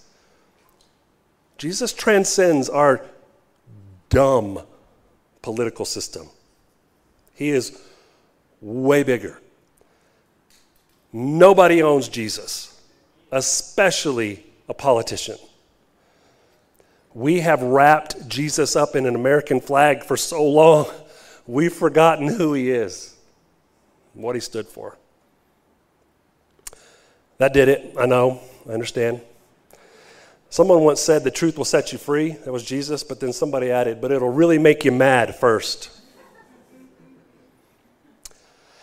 Jesus 1.62 1.92
transcends 1.92 2.68
our 2.68 3.04
dumb 4.08 4.58
political 5.42 5.84
system. 5.84 6.28
He 7.36 7.50
is 7.50 7.80
way 8.60 9.04
bigger. 9.04 9.38
Nobody 11.12 11.80
owns 11.80 12.08
Jesus, 12.08 12.82
especially 13.30 14.44
a 14.68 14.74
politician. 14.74 15.38
We 17.14 17.38
have 17.42 17.62
wrapped 17.62 18.28
Jesus 18.28 18.74
up 18.74 18.96
in 18.96 19.06
an 19.06 19.14
American 19.14 19.60
flag 19.60 20.02
for 20.02 20.16
so 20.16 20.44
long, 20.44 20.86
we've 21.46 21.72
forgotten 21.72 22.26
who 22.26 22.54
he 22.54 22.72
is, 22.72 23.14
what 24.14 24.34
he 24.34 24.40
stood 24.40 24.66
for. 24.66 24.98
That 27.38 27.52
did 27.52 27.68
it. 27.68 27.94
I 27.96 28.06
know. 28.06 28.40
I 28.68 28.72
understand. 28.72 29.20
Someone 30.52 30.80
once 30.80 31.00
said 31.00 31.24
the 31.24 31.30
truth 31.30 31.56
will 31.56 31.64
set 31.64 31.92
you 31.92 31.98
free. 31.98 32.32
That 32.32 32.52
was 32.52 32.62
Jesus, 32.62 33.02
but 33.02 33.20
then 33.20 33.32
somebody 33.32 33.70
added, 33.70 34.02
but 34.02 34.12
it'll 34.12 34.28
really 34.28 34.58
make 34.58 34.84
you 34.84 34.92
mad 34.92 35.34
first. 35.34 35.88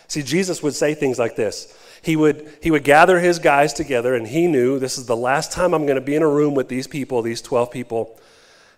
See, 0.07 0.23
Jesus 0.23 0.63
would 0.63 0.73
say 0.73 0.95
things 0.95 1.19
like 1.19 1.35
this. 1.35 1.77
He 2.01 2.15
would, 2.15 2.51
he 2.63 2.71
would 2.71 2.83
gather 2.83 3.19
his 3.19 3.37
guys 3.37 3.71
together, 3.71 4.15
and 4.15 4.25
he 4.25 4.47
knew 4.47 4.79
this 4.79 4.97
is 4.97 5.05
the 5.05 5.15
last 5.15 5.51
time 5.51 5.75
I'm 5.75 5.85
going 5.85 5.93
to 5.93 6.01
be 6.01 6.15
in 6.15 6.23
a 6.23 6.27
room 6.27 6.55
with 6.55 6.69
these 6.69 6.87
people, 6.87 7.21
these 7.21 7.39
12 7.39 7.69
people. 7.69 8.19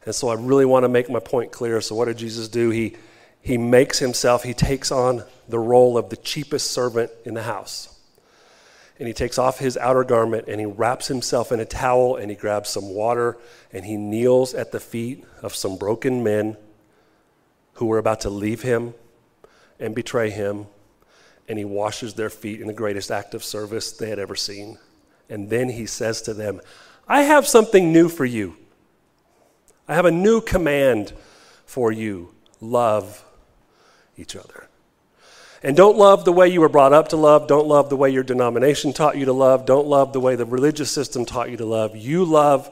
And 0.03 0.13
so 0.13 0.27
I 0.27 0.33
really 0.33 0.65
want 0.65 0.83
to 0.83 0.89
make 0.89 1.09
my 1.09 1.21
point 1.21 1.53
clear. 1.53 1.79
So, 1.79 1.95
what 1.95 2.09
did 2.09 2.17
Jesus 2.17 2.49
do? 2.49 2.71
He, 2.71 2.97
he 3.41 3.57
makes 3.57 3.99
himself, 3.99 4.43
he 4.43 4.53
takes 4.53 4.91
on 4.91 5.23
the 5.47 5.59
role 5.59 5.97
of 5.97 6.09
the 6.09 6.17
cheapest 6.17 6.71
servant 6.71 7.09
in 7.23 7.35
the 7.35 7.43
house. 7.43 7.90
And 9.01 9.07
he 9.07 9.15
takes 9.15 9.39
off 9.39 9.57
his 9.57 9.77
outer 9.77 10.03
garment 10.03 10.45
and 10.47 10.59
he 10.59 10.67
wraps 10.67 11.07
himself 11.07 11.51
in 11.51 11.59
a 11.59 11.65
towel 11.65 12.17
and 12.17 12.29
he 12.29 12.37
grabs 12.37 12.69
some 12.69 12.93
water 12.93 13.35
and 13.73 13.83
he 13.83 13.97
kneels 13.97 14.53
at 14.53 14.71
the 14.71 14.79
feet 14.79 15.25
of 15.41 15.55
some 15.55 15.75
broken 15.75 16.23
men 16.23 16.55
who 17.73 17.87
were 17.87 17.97
about 17.97 18.19
to 18.21 18.29
leave 18.29 18.61
him 18.61 18.93
and 19.79 19.95
betray 19.95 20.29
him 20.29 20.67
and 21.49 21.57
he 21.57 21.65
washes 21.65 22.13
their 22.13 22.29
feet 22.29 22.61
in 22.61 22.67
the 22.67 22.73
greatest 22.73 23.09
act 23.09 23.33
of 23.33 23.43
service 23.43 23.91
they 23.91 24.07
had 24.07 24.19
ever 24.19 24.35
seen. 24.35 24.77
And 25.31 25.49
then 25.49 25.69
he 25.69 25.87
says 25.87 26.21
to 26.21 26.35
them, 26.35 26.61
I 27.07 27.23
have 27.23 27.47
something 27.47 27.91
new 27.91 28.07
for 28.07 28.25
you. 28.25 28.55
I 29.87 29.95
have 29.95 30.05
a 30.05 30.11
new 30.11 30.41
command 30.41 31.11
for 31.65 31.91
you 31.91 32.35
love 32.59 33.25
each 34.15 34.35
other. 34.35 34.67
And 35.63 35.77
don't 35.77 35.97
love 35.97 36.25
the 36.25 36.31
way 36.31 36.47
you 36.47 36.61
were 36.61 36.69
brought 36.69 36.93
up 36.93 37.09
to 37.09 37.17
love. 37.17 37.47
Don't 37.47 37.67
love 37.67 37.89
the 37.89 37.95
way 37.95 38.09
your 38.09 38.23
denomination 38.23 38.93
taught 38.93 39.17
you 39.17 39.25
to 39.25 39.33
love. 39.33 39.65
Don't 39.65 39.87
love 39.87 40.11
the 40.11 40.19
way 40.19 40.35
the 40.35 40.45
religious 40.45 40.89
system 40.89 41.23
taught 41.23 41.51
you 41.51 41.57
to 41.57 41.65
love. 41.65 41.95
You 41.95 42.25
love 42.25 42.69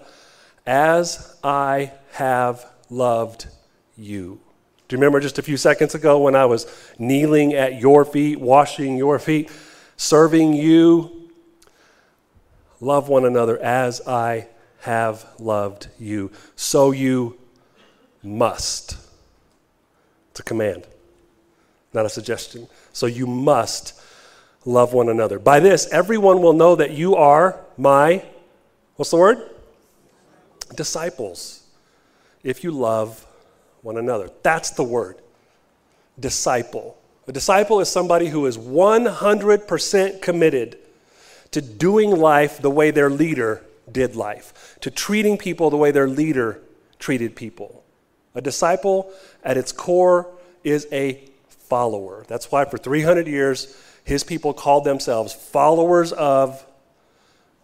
as 0.65 1.37
I 1.43 1.91
have 2.13 2.65
loved 2.89 3.47
you. 3.95 4.39
Do 4.87 4.95
you 4.95 4.97
remember 4.97 5.19
just 5.19 5.37
a 5.37 5.43
few 5.43 5.57
seconds 5.57 5.93
ago 5.93 6.17
when 6.19 6.35
I 6.35 6.45
was 6.45 6.65
kneeling 6.97 7.53
at 7.53 7.79
your 7.79 8.03
feet, 8.05 8.39
washing 8.39 8.97
your 8.97 9.19
feet, 9.19 9.51
serving 9.97 10.53
you? 10.53 11.29
Love 12.81 13.07
one 13.07 13.23
another 13.23 13.59
as 13.59 14.01
I 14.07 14.47
have 14.79 15.25
loved 15.37 15.89
you. 15.99 16.31
So 16.55 16.89
you 16.89 17.37
must. 18.23 18.97
It's 20.31 20.39
a 20.39 20.43
command, 20.43 20.87
not 21.93 22.05
a 22.05 22.09
suggestion. 22.09 22.67
So 22.93 23.05
you 23.05 23.25
must 23.27 23.99
love 24.65 24.93
one 24.93 25.09
another. 25.09 25.39
By 25.39 25.59
this, 25.59 25.87
everyone 25.91 26.41
will 26.41 26.53
know 26.53 26.75
that 26.75 26.91
you 26.91 27.15
are 27.15 27.59
my, 27.77 28.23
what's 28.95 29.11
the 29.11 29.17
word? 29.17 29.37
Disciples. 30.75 31.63
If 32.43 32.63
you 32.63 32.71
love 32.71 33.25
one 33.81 33.97
another. 33.97 34.29
That's 34.43 34.71
the 34.71 34.83
word 34.83 35.17
disciple. 36.19 36.97
A 37.27 37.31
disciple 37.31 37.79
is 37.79 37.89
somebody 37.89 38.27
who 38.27 38.45
is 38.45 38.57
100% 38.57 40.21
committed 40.21 40.77
to 41.51 41.61
doing 41.61 42.11
life 42.11 42.61
the 42.61 42.69
way 42.69 42.91
their 42.91 43.09
leader 43.09 43.63
did 43.91 44.15
life, 44.15 44.77
to 44.81 44.91
treating 44.91 45.37
people 45.37 45.69
the 45.69 45.77
way 45.77 45.91
their 45.91 46.07
leader 46.07 46.61
treated 46.99 47.35
people. 47.35 47.83
A 48.35 48.41
disciple, 48.41 49.11
at 49.43 49.57
its 49.57 49.71
core, 49.71 50.27
is 50.63 50.87
a 50.91 51.28
follower. 51.69 52.25
That's 52.27 52.51
why 52.51 52.65
for 52.65 52.77
300 52.77 53.27
years, 53.27 53.75
his 54.03 54.23
people 54.23 54.53
called 54.53 54.83
themselves 54.83 55.33
followers 55.33 56.11
of 56.11 56.65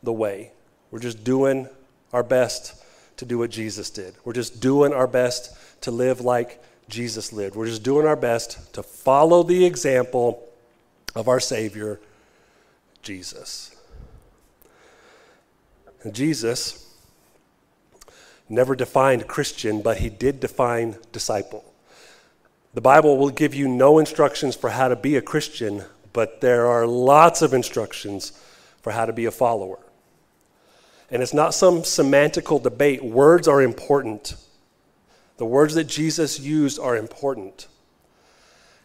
the 0.03 0.13
way. 0.13 0.51
We're 0.91 0.99
just 0.99 1.23
doing 1.23 1.67
our 2.13 2.23
best 2.23 2.81
to 3.17 3.25
do 3.25 3.37
what 3.37 3.49
Jesus 3.49 3.89
did. 3.89 4.15
We're 4.23 4.33
just 4.33 4.61
doing 4.61 4.93
our 4.93 5.07
best 5.07 5.55
to 5.81 5.91
live 5.91 6.21
like 6.21 6.63
Jesus 6.87 7.33
lived. 7.33 7.55
We're 7.55 7.65
just 7.65 7.83
doing 7.83 8.05
our 8.05 8.15
best 8.15 8.73
to 8.73 8.83
follow 8.83 9.43
the 9.43 9.65
example 9.65 10.47
of 11.15 11.27
our 11.27 11.39
Savior, 11.39 11.99
Jesus. 13.01 13.75
And 16.03 16.13
Jesus 16.13 16.93
never 18.47 18.75
defined 18.75 19.27
Christian, 19.27 19.81
but 19.81 19.97
he 19.97 20.09
did 20.09 20.39
define 20.39 20.97
disciple. 21.11 21.65
The 22.75 22.81
Bible 22.81 23.15
will 23.17 23.29
give 23.29 23.55
you 23.55 23.69
no 23.69 23.99
instructions 23.99 24.53
for 24.53 24.69
how 24.71 24.89
to 24.89 24.97
be 24.97 25.15
a 25.15 25.21
Christian, 25.21 25.85
but 26.11 26.41
there 26.41 26.65
are 26.65 26.85
lots 26.85 27.41
of 27.41 27.53
instructions 27.53 28.33
for 28.81 28.91
how 28.91 29.05
to 29.05 29.13
be 29.13 29.23
a 29.23 29.31
follower. 29.31 29.79
And 31.09 31.23
it's 31.23 31.33
not 31.33 31.53
some 31.53 31.83
semantical 31.83 32.61
debate. 32.61 33.01
Words 33.01 33.47
are 33.47 33.61
important. 33.61 34.35
The 35.37 35.45
words 35.45 35.75
that 35.75 35.85
Jesus 35.85 36.37
used 36.37 36.77
are 36.77 36.97
important. 36.97 37.67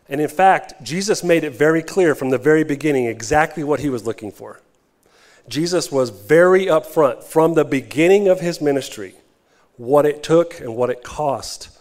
And 0.09 0.21
in 0.21 0.29
fact, 0.29 0.75
Jesus 0.85 1.25
made 1.25 1.43
it 1.43 1.51
very 1.51 1.83
clear 1.83 2.15
from 2.15 2.31
the 2.31 2.39
very 2.39 2.63
beginning 2.63 3.07
exactly 3.07 3.65
what 3.65 3.81
he 3.81 3.89
was 3.89 4.07
looking 4.07 4.31
for. 4.31 4.61
Jesus 5.49 5.91
was 5.91 6.11
very 6.11 6.67
upfront 6.67 7.25
from 7.25 7.55
the 7.55 7.65
beginning 7.65 8.29
of 8.29 8.39
his 8.39 8.61
ministry 8.61 9.17
what 9.77 10.07
it 10.07 10.23
took 10.23 10.61
and 10.61 10.77
what 10.77 10.91
it 10.91 11.03
cost 11.03 11.77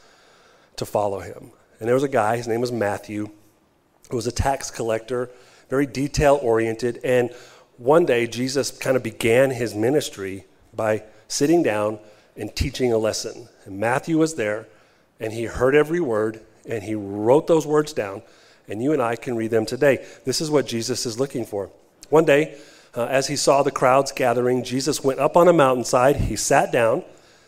to 0.75 0.87
follow 0.87 1.19
him. 1.19 1.51
And 1.79 1.88
there 1.88 1.95
was 1.95 2.03
a 2.03 2.09
guy, 2.09 2.38
his 2.38 2.48
name 2.48 2.62
was 2.62 2.71
Matthew, 2.71 3.29
who 4.09 4.15
was 4.15 4.27
a 4.27 4.31
tax 4.31 4.69
collector, 4.69 5.29
very 5.69 5.86
detail 5.86 6.39
oriented. 6.41 7.00
And 7.03 7.31
one 7.77 8.05
day, 8.05 8.27
Jesus 8.27 8.71
kind 8.71 8.98
of 8.98 9.03
began 9.03 9.51
his 9.51 9.74
ministry 9.74 10.45
by 10.74 11.03
sitting 11.27 11.63
down 11.63 12.00
and 12.36 12.53
teaching 12.55 12.91
a 12.91 12.98
lesson. 12.98 13.48
And 13.65 13.79
Matthew 13.79 14.17
was 14.17 14.36
there, 14.36 14.67
and 15.19 15.31
he 15.31 15.45
heard 15.45 15.75
every 15.75 16.00
word, 16.00 16.41
and 16.67 16.83
he 16.83 16.95
wrote 16.95 17.48
those 17.48 17.65
words 17.65 17.93
down, 17.93 18.21
and 18.67 18.83
you 18.83 18.93
and 18.93 19.01
I 19.01 19.15
can 19.15 19.36
read 19.36 19.51
them 19.51 19.65
today. 19.65 20.05
This 20.25 20.41
is 20.41 20.51
what 20.51 20.67
Jesus 20.67 21.05
is 21.05 21.19
looking 21.19 21.45
for. 21.45 21.71
One 22.09 22.25
day, 22.25 22.57
uh, 22.95 23.05
as 23.05 23.27
he 23.27 23.36
saw 23.36 23.63
the 23.63 23.71
crowds 23.71 24.12
gathering, 24.12 24.63
Jesus 24.63 25.03
went 25.03 25.19
up 25.19 25.38
on 25.38 25.48
a 25.48 25.53
mountainside. 25.53 26.15
He 26.15 26.36
sat 26.36 26.71
down. 26.71 27.03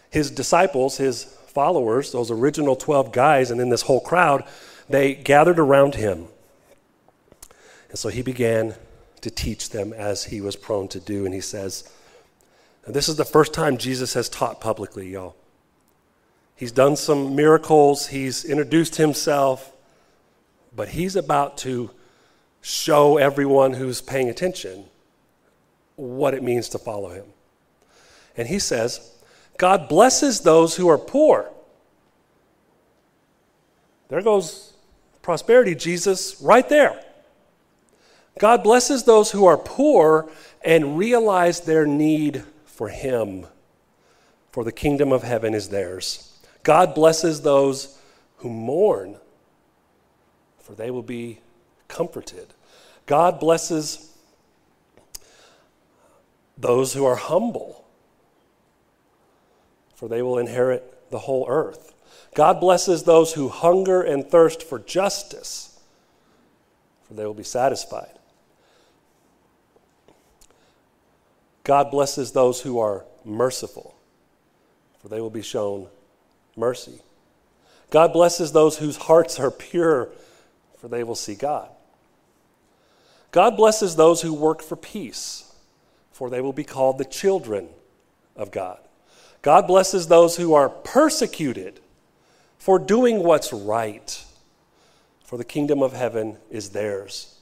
His 0.09 0.29
disciples, 0.29 0.97
his 0.97 1.35
followers, 1.51 2.11
those 2.11 2.31
original 2.31 2.75
12 2.75 3.11
guys, 3.11 3.51
and 3.51 3.59
then 3.59 3.69
this 3.69 3.83
whole 3.83 3.99
crowd, 3.99 4.43
they 4.89 5.13
gathered 5.13 5.59
around 5.59 5.95
him. 5.95 6.27
And 7.89 7.99
so 7.99 8.09
he 8.09 8.21
began 8.21 8.75
to 9.21 9.29
teach 9.29 9.69
them 9.69 9.93
as 9.93 10.25
he 10.25 10.41
was 10.41 10.55
prone 10.55 10.87
to 10.89 10.99
do. 10.99 11.25
And 11.25 11.33
he 11.33 11.41
says, 11.41 11.89
and 12.85 12.95
this 12.95 13.07
is 13.07 13.15
the 13.15 13.25
first 13.25 13.53
time 13.53 13.77
Jesus 13.77 14.13
has 14.13 14.29
taught 14.29 14.59
publicly, 14.59 15.09
y'all. 15.09 15.35
He's 16.55 16.71
done 16.71 16.95
some 16.95 17.35
miracles, 17.35 18.07
he's 18.07 18.45
introduced 18.45 18.95
himself, 18.95 19.71
but 20.75 20.89
he's 20.89 21.15
about 21.15 21.57
to 21.59 21.91
show 22.61 23.17
everyone 23.17 23.73
who's 23.73 24.01
paying 24.01 24.29
attention 24.29 24.85
what 25.95 26.33
it 26.33 26.43
means 26.43 26.69
to 26.69 26.77
follow 26.77 27.09
him. 27.09 27.25
And 28.37 28.47
he 28.47 28.59
says, 28.59 29.10
God 29.61 29.87
blesses 29.87 30.41
those 30.41 30.75
who 30.75 30.89
are 30.89 30.97
poor. 30.97 31.47
There 34.09 34.23
goes 34.23 34.73
prosperity, 35.21 35.75
Jesus, 35.75 36.41
right 36.41 36.67
there. 36.67 36.99
God 38.39 38.63
blesses 38.63 39.03
those 39.03 39.29
who 39.29 39.45
are 39.45 39.59
poor 39.59 40.31
and 40.65 40.97
realize 40.97 41.61
their 41.61 41.85
need 41.85 42.43
for 42.65 42.89
Him, 42.89 43.45
for 44.51 44.63
the 44.63 44.71
kingdom 44.71 45.11
of 45.11 45.21
heaven 45.21 45.53
is 45.53 45.69
theirs. 45.69 46.39
God 46.63 46.95
blesses 46.95 47.41
those 47.41 47.99
who 48.37 48.49
mourn, 48.49 49.17
for 50.57 50.73
they 50.73 50.89
will 50.89 51.03
be 51.03 51.39
comforted. 51.87 52.47
God 53.05 53.39
blesses 53.39 54.17
those 56.57 56.93
who 56.93 57.05
are 57.05 57.15
humble, 57.15 57.80
for 60.01 60.07
they 60.07 60.23
will 60.23 60.39
inherit 60.39 61.11
the 61.11 61.19
whole 61.19 61.45
earth. 61.47 61.93
God 62.33 62.59
blesses 62.59 63.03
those 63.03 63.33
who 63.33 63.49
hunger 63.49 64.01
and 64.01 64.27
thirst 64.27 64.63
for 64.63 64.79
justice, 64.79 65.79
for 67.03 67.13
they 67.13 67.23
will 67.23 67.35
be 67.35 67.43
satisfied. 67.43 68.17
God 71.63 71.91
blesses 71.91 72.31
those 72.31 72.61
who 72.61 72.79
are 72.79 73.05
merciful, 73.23 73.95
for 74.97 75.07
they 75.07 75.21
will 75.21 75.29
be 75.29 75.43
shown 75.43 75.87
mercy. 76.55 77.01
God 77.91 78.11
blesses 78.11 78.53
those 78.53 78.79
whose 78.79 78.97
hearts 78.97 79.39
are 79.39 79.51
pure, 79.51 80.09
for 80.79 80.87
they 80.87 81.03
will 81.03 81.13
see 81.13 81.35
God. 81.35 81.69
God 83.29 83.55
blesses 83.55 83.95
those 83.95 84.23
who 84.23 84.33
work 84.33 84.63
for 84.63 84.75
peace, 84.75 85.53
for 86.11 86.31
they 86.31 86.41
will 86.41 86.53
be 86.53 86.63
called 86.63 86.97
the 86.97 87.05
children 87.05 87.69
of 88.35 88.49
God. 88.49 88.79
God 89.41 89.67
blesses 89.67 90.07
those 90.07 90.37
who 90.37 90.53
are 90.53 90.69
persecuted 90.69 91.79
for 92.57 92.77
doing 92.77 93.23
what's 93.23 93.51
right, 93.51 94.23
for 95.23 95.37
the 95.37 95.43
kingdom 95.43 95.81
of 95.81 95.93
heaven 95.93 96.37
is 96.51 96.69
theirs. 96.69 97.39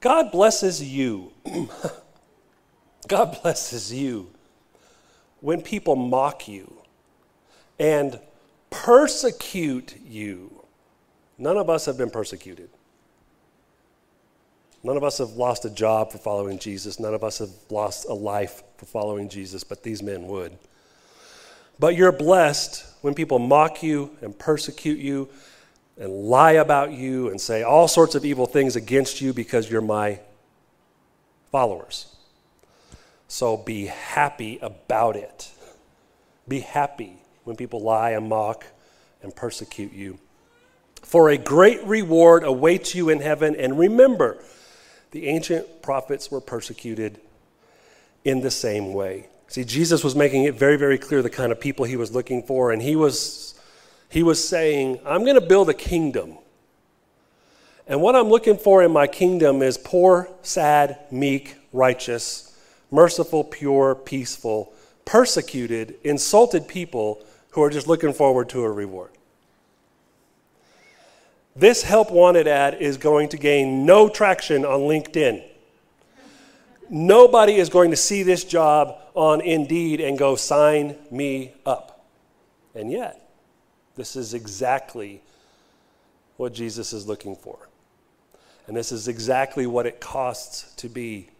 God 0.00 0.32
blesses 0.32 0.82
you. 0.82 1.32
God 3.08 3.38
blesses 3.42 3.92
you 3.92 4.30
when 5.40 5.60
people 5.60 5.96
mock 5.96 6.48
you 6.48 6.72
and 7.78 8.18
persecute 8.70 9.96
you. 10.06 10.64
None 11.36 11.58
of 11.58 11.68
us 11.68 11.84
have 11.86 11.98
been 11.98 12.10
persecuted. 12.10 12.70
None 14.84 14.96
of 14.96 15.04
us 15.04 15.18
have 15.18 15.30
lost 15.30 15.64
a 15.64 15.70
job 15.70 16.10
for 16.10 16.18
following 16.18 16.58
Jesus. 16.58 16.98
None 16.98 17.14
of 17.14 17.22
us 17.22 17.38
have 17.38 17.50
lost 17.70 18.06
a 18.08 18.14
life 18.14 18.62
for 18.76 18.86
following 18.86 19.28
Jesus, 19.28 19.62
but 19.62 19.82
these 19.82 20.02
men 20.02 20.26
would. 20.26 20.56
But 21.78 21.96
you're 21.96 22.12
blessed 22.12 22.84
when 23.02 23.14
people 23.14 23.38
mock 23.38 23.82
you 23.82 24.16
and 24.20 24.38
persecute 24.38 24.98
you 24.98 25.28
and 25.98 26.10
lie 26.10 26.52
about 26.52 26.92
you 26.92 27.28
and 27.28 27.40
say 27.40 27.62
all 27.62 27.88
sorts 27.88 28.14
of 28.14 28.24
evil 28.24 28.46
things 28.46 28.76
against 28.76 29.20
you 29.20 29.32
because 29.32 29.70
you're 29.70 29.80
my 29.80 30.20
followers. 31.50 32.14
So 33.28 33.56
be 33.56 33.86
happy 33.86 34.58
about 34.60 35.16
it. 35.16 35.50
Be 36.48 36.60
happy 36.60 37.16
when 37.44 37.56
people 37.56 37.80
lie 37.80 38.10
and 38.10 38.28
mock 38.28 38.64
and 39.22 39.34
persecute 39.34 39.92
you. 39.92 40.18
For 41.02 41.30
a 41.30 41.36
great 41.36 41.82
reward 41.84 42.44
awaits 42.44 42.94
you 42.94 43.08
in 43.08 43.20
heaven. 43.20 43.56
And 43.56 43.78
remember, 43.78 44.42
the 45.10 45.26
ancient 45.26 45.82
prophets 45.82 46.30
were 46.30 46.40
persecuted 46.40 47.20
in 48.24 48.40
the 48.40 48.50
same 48.50 48.92
way. 48.92 49.28
See, 49.52 49.64
Jesus 49.64 50.02
was 50.02 50.16
making 50.16 50.44
it 50.44 50.54
very, 50.54 50.78
very 50.78 50.96
clear 50.96 51.20
the 51.20 51.28
kind 51.28 51.52
of 51.52 51.60
people 51.60 51.84
he 51.84 51.98
was 51.98 52.14
looking 52.14 52.42
for, 52.42 52.72
and 52.72 52.80
he 52.80 52.96
was, 52.96 53.52
he 54.08 54.22
was 54.22 54.42
saying, 54.42 54.98
I'm 55.04 55.24
going 55.24 55.38
to 55.38 55.46
build 55.46 55.68
a 55.68 55.74
kingdom. 55.74 56.38
And 57.86 58.00
what 58.00 58.16
I'm 58.16 58.28
looking 58.28 58.56
for 58.56 58.82
in 58.82 58.92
my 58.92 59.06
kingdom 59.06 59.60
is 59.60 59.76
poor, 59.76 60.30
sad, 60.40 61.00
meek, 61.10 61.56
righteous, 61.70 62.58
merciful, 62.90 63.44
pure, 63.44 63.94
peaceful, 63.94 64.72
persecuted, 65.04 65.96
insulted 66.02 66.66
people 66.66 67.22
who 67.50 67.62
are 67.62 67.68
just 67.68 67.86
looking 67.86 68.14
forward 68.14 68.48
to 68.48 68.62
a 68.62 68.70
reward. 68.72 69.10
This 71.54 71.82
help 71.82 72.10
wanted 72.10 72.48
ad 72.48 72.76
is 72.80 72.96
going 72.96 73.28
to 73.28 73.36
gain 73.36 73.84
no 73.84 74.08
traction 74.08 74.64
on 74.64 74.80
LinkedIn. 74.80 75.44
Nobody 76.94 77.54
is 77.54 77.70
going 77.70 77.90
to 77.92 77.96
see 77.96 78.22
this 78.22 78.44
job 78.44 78.98
on 79.14 79.40
Indeed 79.40 80.02
and 80.02 80.18
go, 80.18 80.36
sign 80.36 80.94
me 81.10 81.54
up. 81.64 82.04
And 82.74 82.92
yet, 82.92 83.30
this 83.96 84.14
is 84.14 84.34
exactly 84.34 85.22
what 86.36 86.52
Jesus 86.52 86.92
is 86.92 87.08
looking 87.08 87.34
for. 87.34 87.70
And 88.66 88.76
this 88.76 88.92
is 88.92 89.08
exactly 89.08 89.66
what 89.66 89.86
it 89.86 90.00
costs 90.00 90.74
to 90.76 90.90
be 90.90 91.30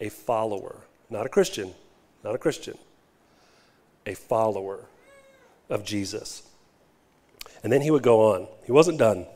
a 0.00 0.10
follower, 0.10 0.82
not 1.10 1.26
a 1.26 1.28
Christian, 1.28 1.74
not 2.22 2.36
a 2.36 2.38
Christian, 2.38 2.78
a 4.06 4.14
follower 4.14 4.84
of 5.70 5.84
Jesus. 5.84 6.44
And 7.64 7.72
then 7.72 7.80
he 7.80 7.90
would 7.90 8.04
go 8.04 8.32
on. 8.32 8.46
He 8.64 8.70
wasn't 8.70 8.98
done. 8.98 9.26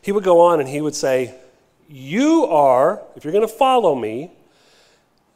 He 0.00 0.10
would 0.10 0.24
go 0.24 0.40
on 0.40 0.58
and 0.58 0.66
he 0.66 0.80
would 0.80 0.94
say, 0.94 1.34
You 1.86 2.46
are, 2.46 3.02
if 3.14 3.24
you're 3.24 3.32
going 3.32 3.46
to 3.46 3.54
follow 3.54 3.94
me, 3.94 4.30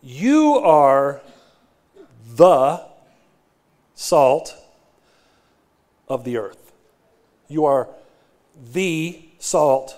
you 0.08 0.54
are 0.54 1.20
the 2.34 2.82
salt 3.94 4.56
of 6.08 6.24
the 6.24 6.38
earth. 6.38 6.72
You 7.46 7.66
are 7.66 7.88
the 8.72 9.22
salt 9.38 9.96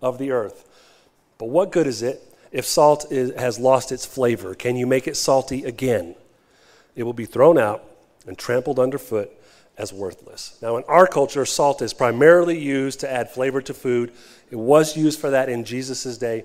of 0.00 0.16
the 0.16 0.30
earth. 0.30 0.66
But 1.36 1.50
what 1.50 1.70
good 1.70 1.86
is 1.86 2.00
it 2.02 2.22
if 2.50 2.64
salt 2.64 3.12
is, 3.12 3.34
has 3.34 3.58
lost 3.58 3.92
its 3.92 4.06
flavor? 4.06 4.54
Can 4.54 4.76
you 4.76 4.86
make 4.86 5.06
it 5.06 5.18
salty 5.18 5.64
again? 5.64 6.14
It 6.96 7.02
will 7.02 7.12
be 7.12 7.26
thrown 7.26 7.58
out 7.58 7.84
and 8.26 8.38
trampled 8.38 8.78
underfoot 8.78 9.30
as 9.76 9.92
worthless. 9.92 10.56
Now, 10.62 10.78
in 10.78 10.84
our 10.84 11.06
culture, 11.06 11.44
salt 11.44 11.82
is 11.82 11.92
primarily 11.92 12.58
used 12.58 13.00
to 13.00 13.12
add 13.12 13.30
flavor 13.30 13.60
to 13.60 13.74
food. 13.74 14.12
It 14.50 14.56
was 14.56 14.96
used 14.96 15.20
for 15.20 15.28
that 15.28 15.50
in 15.50 15.64
Jesus' 15.64 16.16
day. 16.16 16.44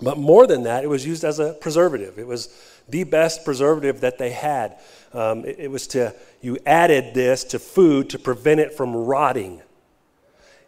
But 0.00 0.16
more 0.16 0.46
than 0.46 0.62
that, 0.62 0.84
it 0.84 0.86
was 0.86 1.04
used 1.04 1.24
as 1.24 1.38
a 1.38 1.54
preservative. 1.54 2.18
It 2.18 2.26
was 2.26 2.48
the 2.88 3.04
best 3.04 3.44
preservative 3.44 4.00
that 4.00 4.18
they 4.18 4.30
had. 4.30 4.78
Um, 5.12 5.44
it, 5.44 5.58
it 5.58 5.70
was 5.70 5.86
to, 5.88 6.14
you 6.40 6.58
added 6.64 7.14
this 7.14 7.44
to 7.44 7.58
food 7.58 8.10
to 8.10 8.18
prevent 8.18 8.60
it 8.60 8.72
from 8.72 8.94
rotting. 8.94 9.60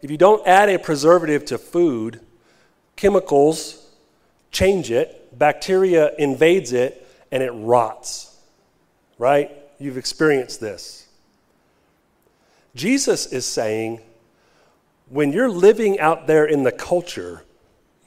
If 0.03 0.11
you 0.11 0.17
don't 0.17 0.47
add 0.47 0.69
a 0.69 0.79
preservative 0.79 1.45
to 1.47 1.59
food, 1.59 2.21
chemicals 2.97 3.87
change 4.51 4.91
it, 4.91 5.39
bacteria 5.39 6.13
invades 6.19 6.73
it, 6.73 7.07
and 7.31 7.43
it 7.43 7.53
rots. 7.53 8.37
Right? 9.19 9.51
You've 9.79 9.99
experienced 9.99 10.61
this. 10.61 11.07
Jesus 12.75 13.27
is 13.27 13.47
saying, 13.47 14.01
when 15.09 15.33
you're 15.33 15.51
living 15.51 16.01
out 16.01 16.27
there 16.27 16.45
in 16.45 16.63
the 16.63 16.73
culture, 16.73 17.43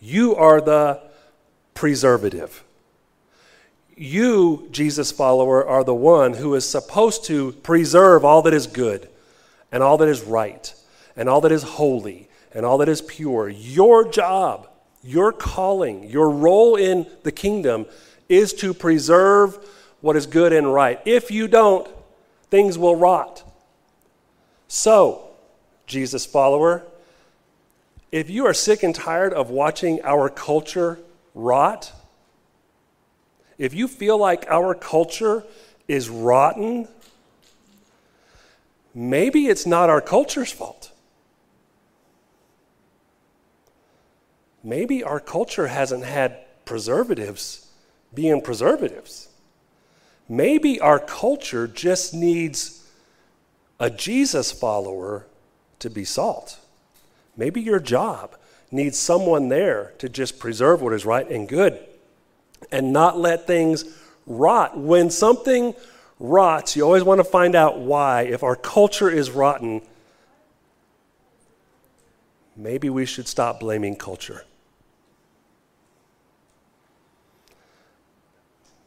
you 0.01 0.35
are 0.35 0.59
the 0.59 1.01
preservative. 1.83 2.63
You, 3.97 4.69
Jesus 4.71 5.11
follower, 5.11 5.67
are 5.67 5.83
the 5.83 5.93
one 5.93 6.35
who 6.35 6.55
is 6.55 6.65
supposed 6.65 7.25
to 7.25 7.51
preserve 7.51 8.23
all 8.23 8.41
that 8.43 8.53
is 8.53 8.67
good 8.67 9.09
and 9.69 9.83
all 9.83 9.97
that 9.97 10.07
is 10.07 10.21
right 10.23 10.73
and 11.17 11.27
all 11.27 11.41
that 11.41 11.51
is 11.51 11.63
holy 11.63 12.29
and 12.53 12.65
all 12.65 12.77
that 12.77 12.87
is 12.87 13.01
pure. 13.01 13.49
Your 13.49 14.07
job, 14.07 14.69
your 15.03 15.33
calling, 15.33 16.09
your 16.09 16.29
role 16.29 16.77
in 16.77 17.05
the 17.23 17.33
kingdom 17.33 17.85
is 18.29 18.53
to 18.53 18.73
preserve 18.73 19.59
what 19.99 20.15
is 20.15 20.25
good 20.25 20.53
and 20.53 20.73
right. 20.73 21.01
If 21.03 21.31
you 21.31 21.49
don't, 21.49 21.85
things 22.49 22.77
will 22.77 22.95
rot. 22.95 23.43
So, 24.69 25.31
Jesus 25.85 26.25
follower, 26.25 26.83
if 28.13 28.29
you 28.29 28.45
are 28.45 28.53
sick 28.53 28.83
and 28.83 28.95
tired 28.95 29.33
of 29.33 29.49
watching 29.49 29.99
our 30.05 30.29
culture 30.29 30.97
rot, 31.33 31.91
if 33.57 33.73
you 33.73 33.87
feel 33.87 34.17
like 34.17 34.45
our 34.49 34.73
culture 34.73 35.43
is 35.87 36.09
rotten, 36.09 36.87
maybe 38.93 39.47
it's 39.47 39.65
not 39.65 39.89
our 39.89 40.01
culture's 40.01 40.51
fault. 40.51 40.91
Maybe 44.63 45.03
our 45.03 45.19
culture 45.19 45.67
hasn't 45.67 46.05
had 46.05 46.37
preservatives 46.65 47.63
being 48.13 48.41
preservatives. 48.41 49.27
Maybe 50.29 50.79
our 50.79 50.99
culture 50.99 51.67
just 51.67 52.13
needs 52.13 52.87
a 53.79 53.89
Jesus 53.89 54.51
follower 54.51 55.25
to 55.79 55.89
be 55.89 56.05
salt. 56.05 56.59
Maybe 57.35 57.61
your 57.61 57.79
job 57.79 58.35
needs 58.73 58.97
someone 58.97 59.49
there 59.49 59.93
to 59.99 60.09
just 60.09 60.39
preserve 60.39 60.81
what 60.81 60.93
is 60.93 61.05
right 61.05 61.29
and 61.29 61.47
good 61.47 61.79
and 62.71 62.91
not 62.91 63.17
let 63.17 63.47
things 63.47 63.85
rot. 64.25 64.77
When 64.77 65.09
something 65.09 65.75
rots, 66.19 66.75
you 66.75 66.83
always 66.83 67.03
want 67.03 67.19
to 67.19 67.23
find 67.23 67.55
out 67.55 67.79
why. 67.79 68.23
If 68.23 68.43
our 68.43 68.55
culture 68.55 69.09
is 69.09 69.31
rotten, 69.31 69.81
maybe 72.55 72.89
we 72.89 73.05
should 73.05 73.27
stop 73.27 73.59
blaming 73.59 73.95
culture. 73.95 74.45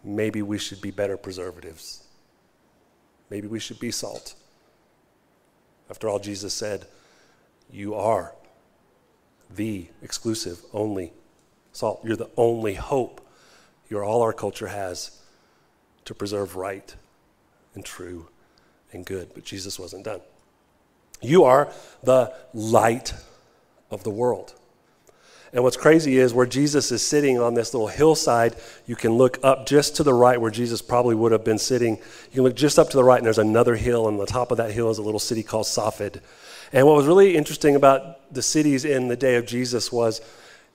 Maybe 0.02 0.40
we 0.40 0.58
should 0.58 0.80
be 0.80 0.90
better 0.90 1.16
preservatives. 1.16 2.04
Maybe 3.28 3.48
we 3.48 3.58
should 3.58 3.80
be 3.80 3.90
salt. 3.90 4.34
After 5.90 6.08
all, 6.08 6.20
Jesus 6.20 6.54
said, 6.54 6.86
You 7.70 7.94
are 7.94 8.32
the 9.56 9.88
exclusive, 10.02 10.60
only 10.72 11.12
salt. 11.72 12.00
You're 12.04 12.16
the 12.16 12.30
only 12.36 12.74
hope. 12.74 13.20
You're 13.88 14.04
all 14.04 14.22
our 14.22 14.32
culture 14.32 14.68
has 14.68 15.20
to 16.04 16.14
preserve 16.14 16.56
right 16.56 16.94
and 17.74 17.84
true 17.84 18.28
and 18.92 19.04
good. 19.04 19.30
But 19.34 19.44
Jesus 19.44 19.78
wasn't 19.78 20.04
done. 20.04 20.20
You 21.20 21.44
are 21.44 21.72
the 22.02 22.34
light 22.52 23.14
of 23.90 24.04
the 24.04 24.10
world. 24.10 24.54
And 25.52 25.62
what's 25.62 25.76
crazy 25.76 26.18
is 26.18 26.34
where 26.34 26.44
Jesus 26.44 26.92
is 26.92 27.06
sitting 27.06 27.40
on 27.40 27.54
this 27.54 27.72
little 27.72 27.88
hillside, 27.88 28.56
you 28.86 28.96
can 28.96 29.12
look 29.12 29.38
up 29.42 29.66
just 29.66 29.96
to 29.96 30.02
the 30.02 30.12
right 30.12 30.40
where 30.40 30.50
Jesus 30.50 30.82
probably 30.82 31.14
would 31.14 31.32
have 31.32 31.44
been 31.44 31.58
sitting. 31.58 31.96
You 31.96 32.34
can 32.34 32.42
look 32.42 32.56
just 32.56 32.78
up 32.78 32.90
to 32.90 32.96
the 32.96 33.04
right, 33.04 33.16
and 33.16 33.24
there's 33.24 33.38
another 33.38 33.76
hill, 33.76 34.08
and 34.08 34.18
on 34.18 34.20
the 34.20 34.30
top 34.30 34.50
of 34.50 34.58
that 34.58 34.72
hill 34.72 34.90
is 34.90 34.98
a 34.98 35.02
little 35.02 35.20
city 35.20 35.42
called 35.42 35.66
Safed. 35.66 36.18
And 36.76 36.86
what 36.86 36.94
was 36.94 37.06
really 37.06 37.34
interesting 37.34 37.74
about 37.74 38.34
the 38.34 38.42
cities 38.42 38.84
in 38.84 39.08
the 39.08 39.16
day 39.16 39.36
of 39.36 39.46
Jesus 39.46 39.90
was 39.90 40.20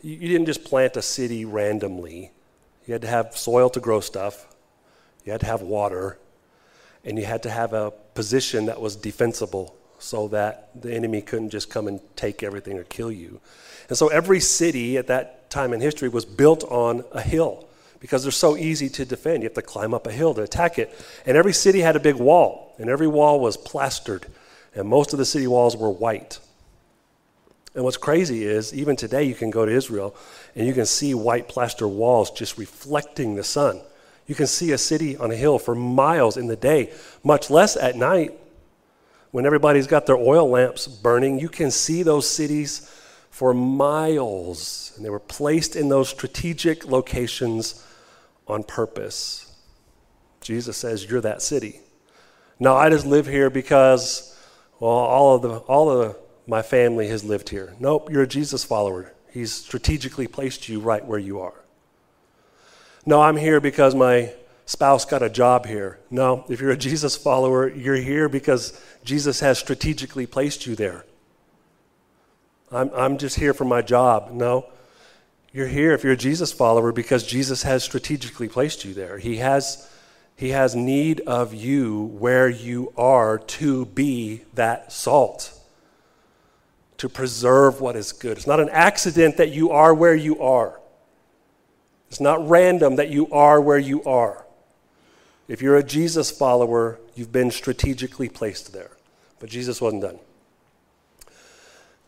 you, 0.02 0.18
didn't 0.18 0.48
just 0.48 0.64
plant 0.64 0.98
a 0.98 1.02
city 1.04 1.46
randomly. 1.46 2.32
You 2.88 2.94
had 2.94 3.04
to 3.04 3.08
have 3.08 3.38
soil 3.38 3.70
to 3.70 3.80
grow 3.80 4.00
stuff, 4.00 4.48
you 5.24 5.32
had 5.32 5.42
to 5.42 5.46
have 5.46 5.62
water, 5.62 6.18
and 7.06 7.20
you 7.20 7.26
had 7.26 7.44
to 7.44 7.52
have 7.52 7.74
a 7.74 7.92
position 8.16 8.66
that 8.66 8.82
was 8.82 8.96
defensible 8.96 9.76
so 10.00 10.28
that 10.30 10.72
the 10.74 10.92
enemy 10.92 11.22
couldn't 11.22 11.52
just 11.52 11.70
come 11.70 11.88
and 11.88 12.00
take 12.16 12.42
everything 12.42 12.80
or 12.80 12.84
kill 12.84 13.12
you. 13.12 13.40
And 13.88 13.96
so 13.96 14.08
every 14.08 14.40
city 14.40 14.98
at 14.98 15.06
that 15.06 15.52
time 15.52 15.72
in 15.72 15.82
history 15.82 16.10
was 16.10 16.26
built 16.26 16.64
on 16.64 17.04
a 17.12 17.22
hill 17.22 17.68
because 18.00 18.24
they're 18.24 18.32
so 18.32 18.58
easy 18.58 18.90
to 18.90 19.06
defend. 19.06 19.44
You 19.44 19.50
have 19.50 19.54
to 19.54 19.62
climb 19.62 19.94
up 19.94 20.08
a 20.08 20.12
hill 20.12 20.34
to 20.34 20.42
attack 20.42 20.80
it. 20.80 21.00
And 21.28 21.38
every 21.38 21.54
city 21.54 21.82
had 21.82 21.96
a 21.96 22.00
big 22.00 22.16
wall, 22.16 22.74
and 22.80 22.90
every 22.90 23.08
wall 23.08 23.40
was 23.40 23.56
plastered 23.56 24.26
and 24.76 24.88
most 24.88 25.14
of 25.14 25.20
the 25.20 25.26
city 25.26 25.48
walls 25.48 25.76
were 25.76 25.90
white. 25.90 26.40
And 27.74 27.84
what's 27.84 27.98
crazy 27.98 28.44
is, 28.44 28.74
even 28.74 28.96
today, 28.96 29.24
you 29.24 29.36
can 29.36 29.50
go 29.50 29.66
to 29.66 29.72
Israel 29.72 30.16
and 30.56 30.68
you 30.68 30.74
can 30.74 30.86
see 30.86 31.14
white 31.14 31.48
plaster 31.48 31.88
walls 31.88 32.32
just 32.32 32.58
reflecting 32.58 33.36
the 33.36 33.44
sun. 33.44 33.82
You 34.28 34.36
can 34.36 34.48
see 34.48 34.72
a 34.72 34.78
city 34.78 35.16
on 35.18 35.32
a 35.32 35.36
hill 35.36 35.58
for 35.58 35.74
miles 35.74 36.38
in 36.38 36.48
the 36.48 36.56
day, 36.56 36.92
much 37.24 37.50
less 37.50 37.76
at 37.78 37.96
night. 37.96 38.34
When 39.32 39.46
everybody's 39.46 39.88
got 39.88 40.06
their 40.06 40.18
oil 40.18 40.50
lamps 40.50 40.88
burning, 40.88 41.40
you 41.40 41.48
can 41.48 41.72
see 41.72 42.04
those 42.04 42.30
cities 42.30 42.90
for 43.30 43.54
miles. 43.54 44.92
And 44.96 45.06
they 45.06 45.10
were 45.10 45.20
placed 45.20 45.78
in 45.78 45.88
those 45.88 46.10
strategic 46.10 46.86
locations 46.86 47.86
on 48.48 48.64
purpose. 48.64 49.54
Jesus 50.42 50.76
says, 50.76 51.10
You're 51.10 51.22
that 51.22 51.42
city. 51.42 51.80
Now, 52.60 52.76
I 52.76 52.90
just 52.90 53.06
live 53.06 53.26
here 53.26 53.50
because 53.50 54.31
well, 54.82 54.91
all 54.91 55.36
of, 55.36 55.44
the, 55.44 55.58
all 55.60 55.91
of 55.91 56.17
my 56.48 56.63
family 56.63 57.08
has 57.08 57.24
lived 57.24 57.50
here. 57.50 57.76
Nope, 57.80 58.10
you're 58.12 58.24
a 58.24 58.28
Jesus 58.28 58.63
follower. 58.63 59.13
He's 59.32 59.54
strategically 59.54 60.26
placed 60.26 60.67
you 60.67 60.80
right 60.80 61.06
where 61.06 61.20
you 61.20 61.39
are. 61.39 61.54
No, 63.06 63.22
I'm 63.22 63.38
here 63.38 63.62
because 63.62 63.94
my 63.94 64.34
spouse 64.65 65.06
got 65.06 65.22
a 65.22 65.30
job 65.30 65.67
here. 65.67 66.00
No, 66.10 66.46
if 66.50 66.60
you're 66.60 66.72
a 66.72 66.78
Jesus 66.78 67.15
follower, 67.15 67.70
you're 67.70 67.96
here 67.96 68.28
because 68.28 68.80
Jesus 69.04 69.39
has 69.41 69.60
strategically 69.60 70.26
placed 70.26 70.65
you 70.65 70.76
there. 70.76 71.06
I'm, 72.72 72.89
I'm 72.96 73.17
just 73.20 73.38
here 73.38 73.54
for 73.54 73.65
my 73.65 73.84
job. 73.84 74.32
No, 74.32 74.65
you're 75.54 75.67
here 75.67 75.94
if 75.94 76.04
you're 76.04 76.13
a 76.13 76.17
Jesus 76.17 76.52
follower 76.52 76.91
because 76.91 77.24
Jesus 77.24 77.62
has 77.62 77.84
strategically 77.84 78.50
placed 78.50 78.84
you 78.84 78.96
there. 78.96 79.20
He 79.20 79.38
has 79.38 79.88
he 80.41 80.49
has 80.49 80.75
need 80.75 81.19
of 81.27 81.54
you 81.54 82.01
where 82.17 82.49
you 82.49 82.91
are 82.97 83.38
to 83.38 83.86
be 83.86 84.41
that 84.56 84.91
salt, 84.91 85.54
to 86.97 87.08
preserve 87.08 87.80
what 87.80 87.95
is 87.95 88.12
good. 88.12 88.38
It's 88.38 88.47
not 88.47 88.60
an 88.60 88.69
accident 88.71 89.38
that 89.38 89.51
you 89.51 89.69
are 89.69 89.93
where 89.93 90.15
you 90.15 90.41
are, 90.41 90.80
it's 92.10 92.19
not 92.19 92.49
random 92.49 92.95
that 92.95 93.10
you 93.12 93.32
are 93.32 93.62
where 93.62 93.77
you 93.77 94.04
are. 94.04 94.43
If 95.47 95.62
you're 95.62 95.77
a 95.77 95.84
Jesus 95.84 96.32
follower, 96.32 96.99
you've 97.13 97.32
been 97.32 97.51
strategically 97.51 98.27
placed 98.27 98.73
there. 98.73 98.89
But 99.39 99.49
Jesus 99.49 99.80
wasn't 99.80 100.01
done. 100.01 100.17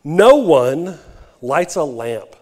No 0.02 0.34
one 0.34 0.98
lights 1.40 1.76
a 1.76 1.84
lamp 1.84 2.34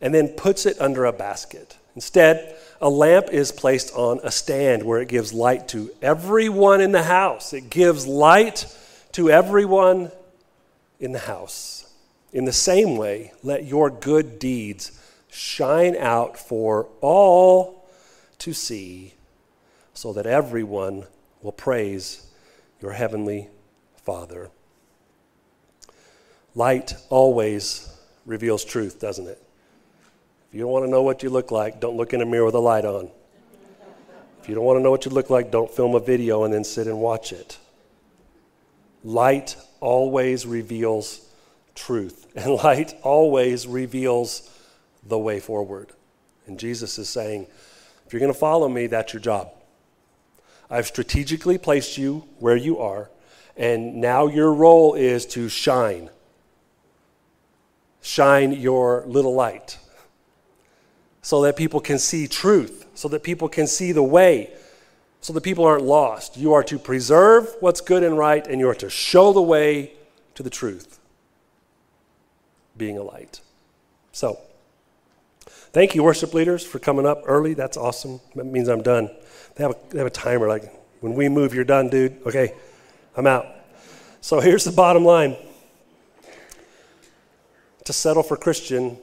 and 0.00 0.14
then 0.14 0.28
puts 0.28 0.64
it 0.64 0.80
under 0.80 1.06
a 1.06 1.12
basket. 1.12 1.76
Instead, 1.96 2.56
a 2.82 2.90
lamp 2.90 3.28
is 3.30 3.52
placed 3.52 3.94
on 3.94 4.18
a 4.24 4.30
stand 4.30 4.82
where 4.82 5.00
it 5.00 5.08
gives 5.08 5.32
light 5.32 5.68
to 5.68 5.90
everyone 6.02 6.80
in 6.80 6.90
the 6.90 7.04
house. 7.04 7.52
It 7.52 7.70
gives 7.70 8.08
light 8.08 8.66
to 9.12 9.30
everyone 9.30 10.10
in 10.98 11.12
the 11.12 11.20
house. 11.20 11.94
In 12.32 12.44
the 12.44 12.52
same 12.52 12.96
way, 12.96 13.32
let 13.42 13.64
your 13.64 13.88
good 13.88 14.38
deeds 14.38 14.98
shine 15.30 15.96
out 15.96 16.36
for 16.38 16.88
all 17.00 17.88
to 18.38 18.52
see, 18.52 19.14
so 19.94 20.12
that 20.12 20.26
everyone 20.26 21.06
will 21.40 21.52
praise 21.52 22.26
your 22.80 22.92
heavenly 22.92 23.48
Father. 23.96 24.50
Light 26.54 26.94
always 27.10 27.96
reveals 28.26 28.64
truth, 28.64 29.00
doesn't 29.00 29.28
it? 29.28 29.41
If 30.52 30.56
you 30.56 30.64
don't 30.64 30.72
want 30.72 30.84
to 30.84 30.90
know 30.90 31.02
what 31.02 31.22
you 31.22 31.30
look 31.30 31.50
like, 31.50 31.80
don't 31.80 31.96
look 31.96 32.12
in 32.12 32.20
a 32.20 32.26
mirror 32.26 32.44
with 32.44 32.54
a 32.54 32.58
light 32.58 32.84
on. 32.84 33.08
If 34.42 34.50
you 34.50 34.54
don't 34.54 34.64
want 34.64 34.78
to 34.78 34.82
know 34.82 34.90
what 34.90 35.06
you 35.06 35.10
look 35.10 35.30
like, 35.30 35.50
don't 35.50 35.70
film 35.70 35.94
a 35.94 35.98
video 35.98 36.44
and 36.44 36.52
then 36.52 36.62
sit 36.62 36.86
and 36.86 37.00
watch 37.00 37.32
it. 37.32 37.56
Light 39.02 39.56
always 39.80 40.44
reveals 40.44 41.26
truth, 41.74 42.26
and 42.36 42.52
light 42.56 42.94
always 43.02 43.66
reveals 43.66 44.50
the 45.02 45.18
way 45.18 45.40
forward. 45.40 45.88
And 46.46 46.60
Jesus 46.60 46.98
is 46.98 47.08
saying, 47.08 47.46
if 48.06 48.12
you're 48.12 48.20
going 48.20 48.30
to 48.30 48.38
follow 48.38 48.68
me, 48.68 48.88
that's 48.88 49.14
your 49.14 49.22
job. 49.22 49.54
I've 50.68 50.86
strategically 50.86 51.56
placed 51.56 51.96
you 51.96 52.28
where 52.40 52.56
you 52.56 52.78
are, 52.78 53.08
and 53.56 54.02
now 54.02 54.26
your 54.26 54.52
role 54.52 54.92
is 54.92 55.24
to 55.28 55.48
shine. 55.48 56.10
Shine 58.02 58.52
your 58.52 59.04
little 59.06 59.34
light 59.34 59.78
so 61.22 61.40
that 61.42 61.56
people 61.56 61.80
can 61.80 61.98
see 61.98 62.26
truth, 62.26 62.84
so 62.94 63.08
that 63.08 63.22
people 63.22 63.48
can 63.48 63.66
see 63.66 63.92
the 63.92 64.02
way, 64.02 64.52
so 65.20 65.32
that 65.32 65.42
people 65.42 65.64
aren't 65.64 65.84
lost. 65.84 66.36
You 66.36 66.52
are 66.52 66.64
to 66.64 66.78
preserve 66.78 67.48
what's 67.60 67.80
good 67.80 68.02
and 68.02 68.18
right, 68.18 68.44
and 68.46 68.60
you 68.60 68.68
are 68.68 68.74
to 68.74 68.90
show 68.90 69.32
the 69.32 69.40
way 69.40 69.92
to 70.34 70.42
the 70.42 70.50
truth, 70.50 70.98
being 72.76 72.98
a 72.98 73.02
light. 73.02 73.40
So, 74.10 74.40
thank 75.46 75.94
you, 75.94 76.02
worship 76.02 76.34
leaders, 76.34 76.66
for 76.66 76.80
coming 76.80 77.06
up 77.06 77.22
early. 77.24 77.54
That's 77.54 77.76
awesome. 77.76 78.20
That 78.34 78.44
means 78.44 78.68
I'm 78.68 78.82
done. 78.82 79.08
They 79.54 79.62
have 79.62 79.72
a, 79.72 79.76
they 79.90 79.98
have 79.98 80.08
a 80.08 80.10
timer, 80.10 80.48
like, 80.48 80.64
when 81.00 81.14
we 81.14 81.28
move, 81.28 81.54
you're 81.54 81.64
done, 81.64 81.88
dude. 81.88 82.20
Okay, 82.26 82.52
I'm 83.16 83.28
out. 83.28 83.46
So, 84.20 84.40
here's 84.40 84.64
the 84.64 84.72
bottom 84.72 85.04
line 85.04 85.36
to 87.84 87.92
settle 87.92 88.24
for 88.24 88.36
Christian 88.36 88.98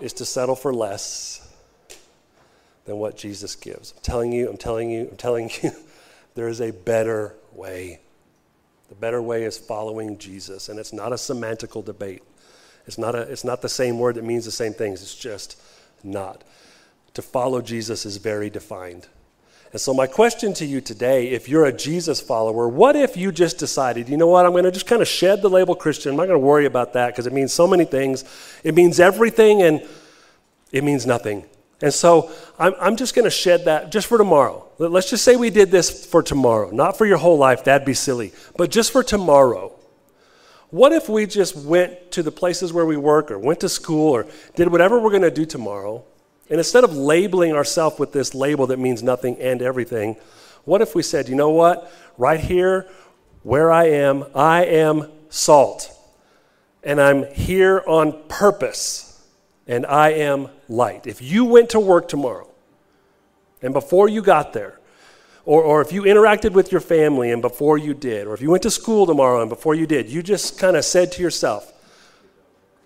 is 0.00 0.12
to 0.14 0.24
settle 0.24 0.56
for 0.56 0.72
less 0.72 1.46
than 2.84 2.96
what 2.96 3.16
Jesus 3.16 3.54
gives. 3.54 3.92
I'm 3.92 4.02
telling 4.02 4.32
you, 4.32 4.48
I'm 4.48 4.56
telling 4.56 4.90
you, 4.90 5.08
I'm 5.10 5.16
telling 5.16 5.50
you, 5.62 5.70
there 6.34 6.48
is 6.48 6.60
a 6.60 6.70
better 6.70 7.34
way. 7.52 8.00
The 8.88 8.94
better 8.94 9.20
way 9.20 9.44
is 9.44 9.58
following 9.58 10.16
Jesus, 10.18 10.68
and 10.68 10.78
it's 10.78 10.92
not 10.92 11.12
a 11.12 11.16
semantical 11.16 11.84
debate. 11.84 12.22
It's 12.86 12.96
not, 12.96 13.14
a, 13.14 13.20
it's 13.22 13.44
not 13.44 13.60
the 13.60 13.68
same 13.68 13.98
word 13.98 14.14
that 14.14 14.24
means 14.24 14.46
the 14.46 14.50
same 14.50 14.72
things, 14.72 15.02
it's 15.02 15.14
just 15.14 15.60
not. 16.02 16.42
To 17.14 17.22
follow 17.22 17.60
Jesus 17.60 18.06
is 18.06 18.16
very 18.16 18.48
defined. 18.48 19.08
And 19.70 19.80
so, 19.80 19.92
my 19.92 20.06
question 20.06 20.54
to 20.54 20.64
you 20.64 20.80
today 20.80 21.28
if 21.28 21.48
you're 21.48 21.66
a 21.66 21.72
Jesus 21.72 22.20
follower, 22.20 22.68
what 22.68 22.96
if 22.96 23.16
you 23.16 23.30
just 23.30 23.58
decided, 23.58 24.08
you 24.08 24.16
know 24.16 24.26
what, 24.26 24.46
I'm 24.46 24.52
going 24.52 24.64
to 24.64 24.72
just 24.72 24.86
kind 24.86 25.02
of 25.02 25.08
shed 25.08 25.42
the 25.42 25.50
label 25.50 25.74
Christian. 25.74 26.12
I'm 26.12 26.16
not 26.16 26.26
going 26.26 26.40
to 26.40 26.46
worry 26.46 26.64
about 26.64 26.94
that 26.94 27.08
because 27.08 27.26
it 27.26 27.32
means 27.32 27.52
so 27.52 27.66
many 27.66 27.84
things. 27.84 28.24
It 28.64 28.74
means 28.74 28.98
everything, 28.98 29.62
and 29.62 29.86
it 30.72 30.84
means 30.84 31.06
nothing. 31.06 31.44
And 31.80 31.92
so 31.94 32.30
I'm, 32.58 32.74
I'm 32.80 32.96
just 32.96 33.14
going 33.14 33.24
to 33.24 33.30
shed 33.30 33.66
that 33.66 33.92
just 33.92 34.06
for 34.06 34.18
tomorrow. 34.18 34.66
Let's 34.78 35.10
just 35.10 35.24
say 35.24 35.36
we 35.36 35.50
did 35.50 35.70
this 35.70 36.06
for 36.06 36.22
tomorrow, 36.22 36.70
not 36.70 36.96
for 36.96 37.06
your 37.06 37.18
whole 37.18 37.38
life, 37.38 37.64
that'd 37.64 37.86
be 37.86 37.94
silly, 37.94 38.32
but 38.56 38.70
just 38.70 38.90
for 38.90 39.02
tomorrow. 39.02 39.74
What 40.70 40.92
if 40.92 41.08
we 41.08 41.26
just 41.26 41.56
went 41.56 42.10
to 42.12 42.22
the 42.22 42.32
places 42.32 42.72
where 42.72 42.84
we 42.84 42.96
work 42.96 43.30
or 43.30 43.38
went 43.38 43.60
to 43.60 43.68
school 43.68 44.10
or 44.14 44.26
did 44.54 44.70
whatever 44.70 44.98
we're 44.98 45.10
going 45.10 45.22
to 45.22 45.30
do 45.30 45.46
tomorrow? 45.46 46.04
And 46.50 46.58
instead 46.58 46.84
of 46.84 46.96
labeling 46.96 47.52
ourselves 47.52 47.98
with 47.98 48.12
this 48.12 48.34
label 48.34 48.66
that 48.68 48.78
means 48.78 49.02
nothing 49.02 49.36
and 49.40 49.60
everything, 49.60 50.16
what 50.64 50.80
if 50.80 50.94
we 50.94 51.02
said, 51.02 51.28
you 51.28 51.34
know 51.34 51.50
what? 51.50 51.92
Right 52.16 52.40
here, 52.40 52.88
where 53.42 53.70
I 53.70 53.84
am, 53.88 54.24
I 54.34 54.64
am 54.64 55.10
salt. 55.28 55.90
And 56.82 57.00
I'm 57.00 57.26
here 57.32 57.82
on 57.86 58.28
purpose. 58.28 59.04
And 59.66 59.84
I 59.84 60.10
am 60.10 60.48
light. 60.68 61.06
If 61.06 61.20
you 61.20 61.44
went 61.44 61.70
to 61.70 61.80
work 61.80 62.08
tomorrow 62.08 62.48
and 63.60 63.74
before 63.74 64.08
you 64.08 64.22
got 64.22 64.52
there, 64.54 64.78
or, 65.44 65.62
or 65.62 65.80
if 65.80 65.92
you 65.92 66.02
interacted 66.02 66.52
with 66.52 66.72
your 66.72 66.80
family 66.80 67.30
and 67.30 67.40
before 67.42 67.78
you 67.78 67.94
did, 67.94 68.26
or 68.26 68.34
if 68.34 68.40
you 68.42 68.50
went 68.50 68.62
to 68.64 68.70
school 68.70 69.06
tomorrow 69.06 69.40
and 69.40 69.48
before 69.48 69.74
you 69.74 69.86
did, 69.86 70.08
you 70.08 70.22
just 70.22 70.58
kind 70.58 70.76
of 70.76 70.84
said 70.84 71.12
to 71.12 71.22
yourself, 71.22 71.72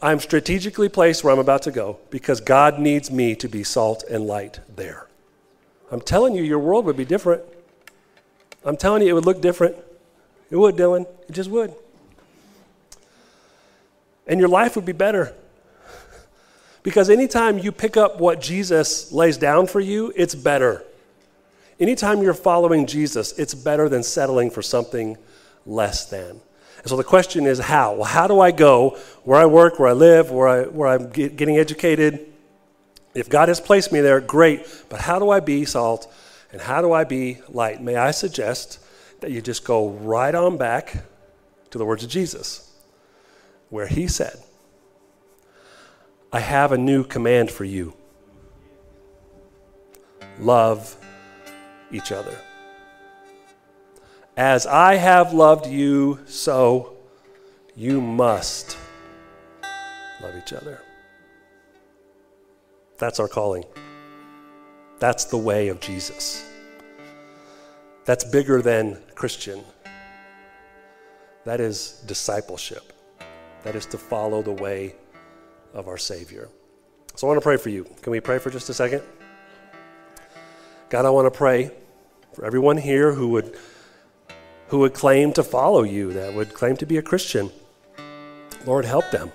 I'm 0.02 0.18
strategically 0.18 0.88
placed 0.88 1.22
where 1.22 1.32
I'm 1.32 1.38
about 1.38 1.62
to 1.62 1.70
go 1.70 1.98
because 2.10 2.40
God 2.40 2.80
needs 2.80 3.08
me 3.08 3.36
to 3.36 3.48
be 3.48 3.62
salt 3.62 4.02
and 4.10 4.26
light 4.26 4.58
there. 4.74 5.06
I'm 5.92 6.00
telling 6.00 6.34
you, 6.34 6.42
your 6.42 6.58
world 6.58 6.84
would 6.86 6.96
be 6.96 7.04
different. 7.04 7.42
I'm 8.64 8.76
telling 8.76 9.02
you, 9.02 9.10
it 9.10 9.12
would 9.12 9.26
look 9.26 9.40
different. 9.40 9.76
It 10.50 10.56
would, 10.56 10.74
Dylan. 10.74 11.06
It 11.28 11.32
just 11.32 11.50
would. 11.50 11.72
And 14.26 14.40
your 14.40 14.48
life 14.48 14.74
would 14.74 14.84
be 14.84 14.92
better. 14.92 15.34
Because 16.82 17.08
anytime 17.08 17.58
you 17.58 17.70
pick 17.70 17.96
up 17.96 18.18
what 18.18 18.40
Jesus 18.40 19.12
lays 19.12 19.36
down 19.36 19.68
for 19.68 19.78
you, 19.78 20.12
it's 20.16 20.34
better. 20.34 20.84
Anytime 21.78 22.22
you're 22.22 22.34
following 22.34 22.86
Jesus, 22.86 23.38
it's 23.38 23.54
better 23.54 23.88
than 23.88 24.02
settling 24.02 24.50
for 24.50 24.62
something 24.62 25.16
less 25.64 26.06
than. 26.06 26.40
And 26.82 26.90
so 26.90 26.96
the 26.96 27.04
question 27.04 27.46
is 27.46 27.58
how? 27.58 27.94
Well, 27.94 28.04
how 28.04 28.26
do 28.26 28.40
I 28.40 28.50
go 28.50 28.98
where 29.22 29.38
I 29.38 29.46
work, 29.46 29.78
where 29.78 29.88
I 29.88 29.92
live, 29.92 30.30
where, 30.30 30.48
I, 30.48 30.62
where 30.64 30.88
I'm 30.88 31.10
get, 31.10 31.36
getting 31.36 31.56
educated? 31.56 32.26
If 33.14 33.28
God 33.28 33.48
has 33.48 33.60
placed 33.60 33.92
me 33.92 34.00
there, 34.00 34.20
great. 34.20 34.66
But 34.88 35.00
how 35.00 35.18
do 35.18 35.30
I 35.30 35.40
be 35.40 35.64
salt 35.64 36.12
and 36.50 36.60
how 36.60 36.82
do 36.82 36.92
I 36.92 37.04
be 37.04 37.38
light? 37.48 37.80
May 37.80 37.96
I 37.96 38.10
suggest 38.10 38.80
that 39.20 39.30
you 39.30 39.40
just 39.40 39.64
go 39.64 39.90
right 39.90 40.34
on 40.34 40.56
back 40.56 41.04
to 41.70 41.78
the 41.78 41.84
words 41.84 42.02
of 42.02 42.10
Jesus, 42.10 42.70
where 43.70 43.86
he 43.86 44.08
said, 44.08 44.36
I 46.32 46.40
have 46.40 46.72
a 46.72 46.78
new 46.78 47.04
command 47.04 47.50
for 47.50 47.64
you 47.64 47.94
love 50.38 50.96
each 51.92 52.10
other. 52.10 52.36
As 54.36 54.66
I 54.66 54.94
have 54.94 55.32
loved 55.32 55.66
you, 55.66 56.20
so 56.26 56.96
you 57.76 58.00
must 58.00 58.76
love 60.22 60.34
each 60.36 60.52
other. 60.52 60.80
That's 62.98 63.20
our 63.20 63.28
calling. 63.28 63.64
That's 64.98 65.24
the 65.24 65.36
way 65.36 65.68
of 65.68 65.80
Jesus. 65.80 66.48
That's 68.04 68.24
bigger 68.24 68.62
than 68.62 68.98
Christian. 69.14 69.62
That 71.44 71.60
is 71.60 72.02
discipleship. 72.06 72.92
That 73.64 73.74
is 73.74 73.86
to 73.86 73.98
follow 73.98 74.42
the 74.42 74.52
way 74.52 74.94
of 75.74 75.88
our 75.88 75.98
Savior. 75.98 76.48
So 77.14 77.26
I 77.26 77.28
want 77.28 77.38
to 77.38 77.44
pray 77.44 77.56
for 77.56 77.68
you. 77.68 77.84
Can 78.00 78.10
we 78.10 78.20
pray 78.20 78.38
for 78.38 78.50
just 78.50 78.68
a 78.70 78.74
second? 78.74 79.02
God, 80.88 81.04
I 81.04 81.10
want 81.10 81.26
to 81.26 81.36
pray 81.36 81.70
for 82.32 82.44
everyone 82.44 82.76
here 82.76 83.12
who 83.12 83.28
would, 83.30 83.56
who 84.72 84.78
would 84.78 84.94
claim 84.94 85.34
to 85.34 85.42
follow 85.42 85.82
you, 85.82 86.14
that 86.14 86.32
would 86.32 86.54
claim 86.54 86.74
to 86.74 86.86
be 86.86 86.96
a 86.96 87.02
Christian. 87.02 87.50
Lord, 88.64 88.86
help 88.86 89.04
them. 89.10 89.30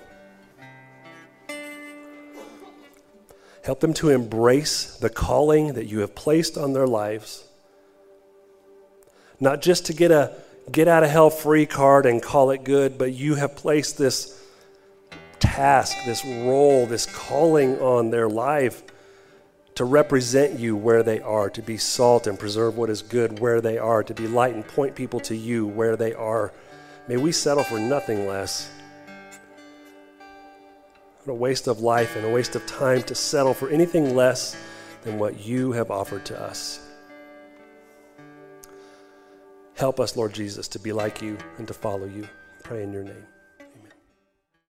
Help 3.62 3.78
them 3.78 3.94
to 3.94 4.10
embrace 4.10 4.96
the 4.96 5.08
calling 5.08 5.74
that 5.74 5.86
you 5.86 6.00
have 6.00 6.16
placed 6.16 6.58
on 6.58 6.72
their 6.72 6.88
lives. 6.88 7.44
Not 9.38 9.62
just 9.62 9.86
to 9.86 9.92
get 9.92 10.10
a 10.10 10.34
get 10.72 10.88
out 10.88 11.04
of 11.04 11.10
hell 11.10 11.30
free 11.30 11.66
card 11.66 12.04
and 12.04 12.20
call 12.20 12.50
it 12.50 12.64
good, 12.64 12.98
but 12.98 13.12
you 13.12 13.36
have 13.36 13.54
placed 13.54 13.96
this 13.96 14.44
task, 15.38 15.96
this 16.04 16.24
role, 16.24 16.84
this 16.86 17.06
calling 17.06 17.78
on 17.78 18.10
their 18.10 18.28
life 18.28 18.82
to 19.78 19.84
represent 19.84 20.58
you 20.58 20.74
where 20.74 21.04
they 21.04 21.20
are, 21.20 21.48
to 21.48 21.62
be 21.62 21.76
salt 21.76 22.26
and 22.26 22.36
preserve 22.36 22.76
what 22.76 22.90
is 22.90 23.00
good 23.00 23.38
where 23.38 23.60
they 23.60 23.78
are, 23.78 24.02
to 24.02 24.12
be 24.12 24.26
light 24.26 24.52
and 24.52 24.66
point 24.66 24.92
people 24.92 25.20
to 25.20 25.36
you 25.36 25.68
where 25.68 25.94
they 25.94 26.12
are. 26.14 26.52
May 27.06 27.16
we 27.16 27.30
settle 27.30 27.62
for 27.62 27.78
nothing 27.78 28.26
less. 28.26 28.72
What 31.22 31.32
a 31.32 31.36
waste 31.36 31.68
of 31.68 31.78
life 31.78 32.16
and 32.16 32.26
a 32.26 32.28
waste 32.28 32.56
of 32.56 32.66
time 32.66 33.04
to 33.04 33.14
settle 33.14 33.54
for 33.54 33.70
anything 33.70 34.16
less 34.16 34.56
than 35.02 35.16
what 35.16 35.38
you 35.46 35.70
have 35.70 35.92
offered 35.92 36.24
to 36.24 36.42
us. 36.42 36.80
Help 39.76 40.00
us, 40.00 40.16
Lord 40.16 40.32
Jesus, 40.32 40.66
to 40.66 40.80
be 40.80 40.92
like 40.92 41.22
you 41.22 41.38
and 41.58 41.68
to 41.68 41.72
follow 41.72 42.06
you. 42.06 42.26
Pray 42.64 42.82
in 42.82 42.92
your 42.92 43.04
name. 43.04 43.26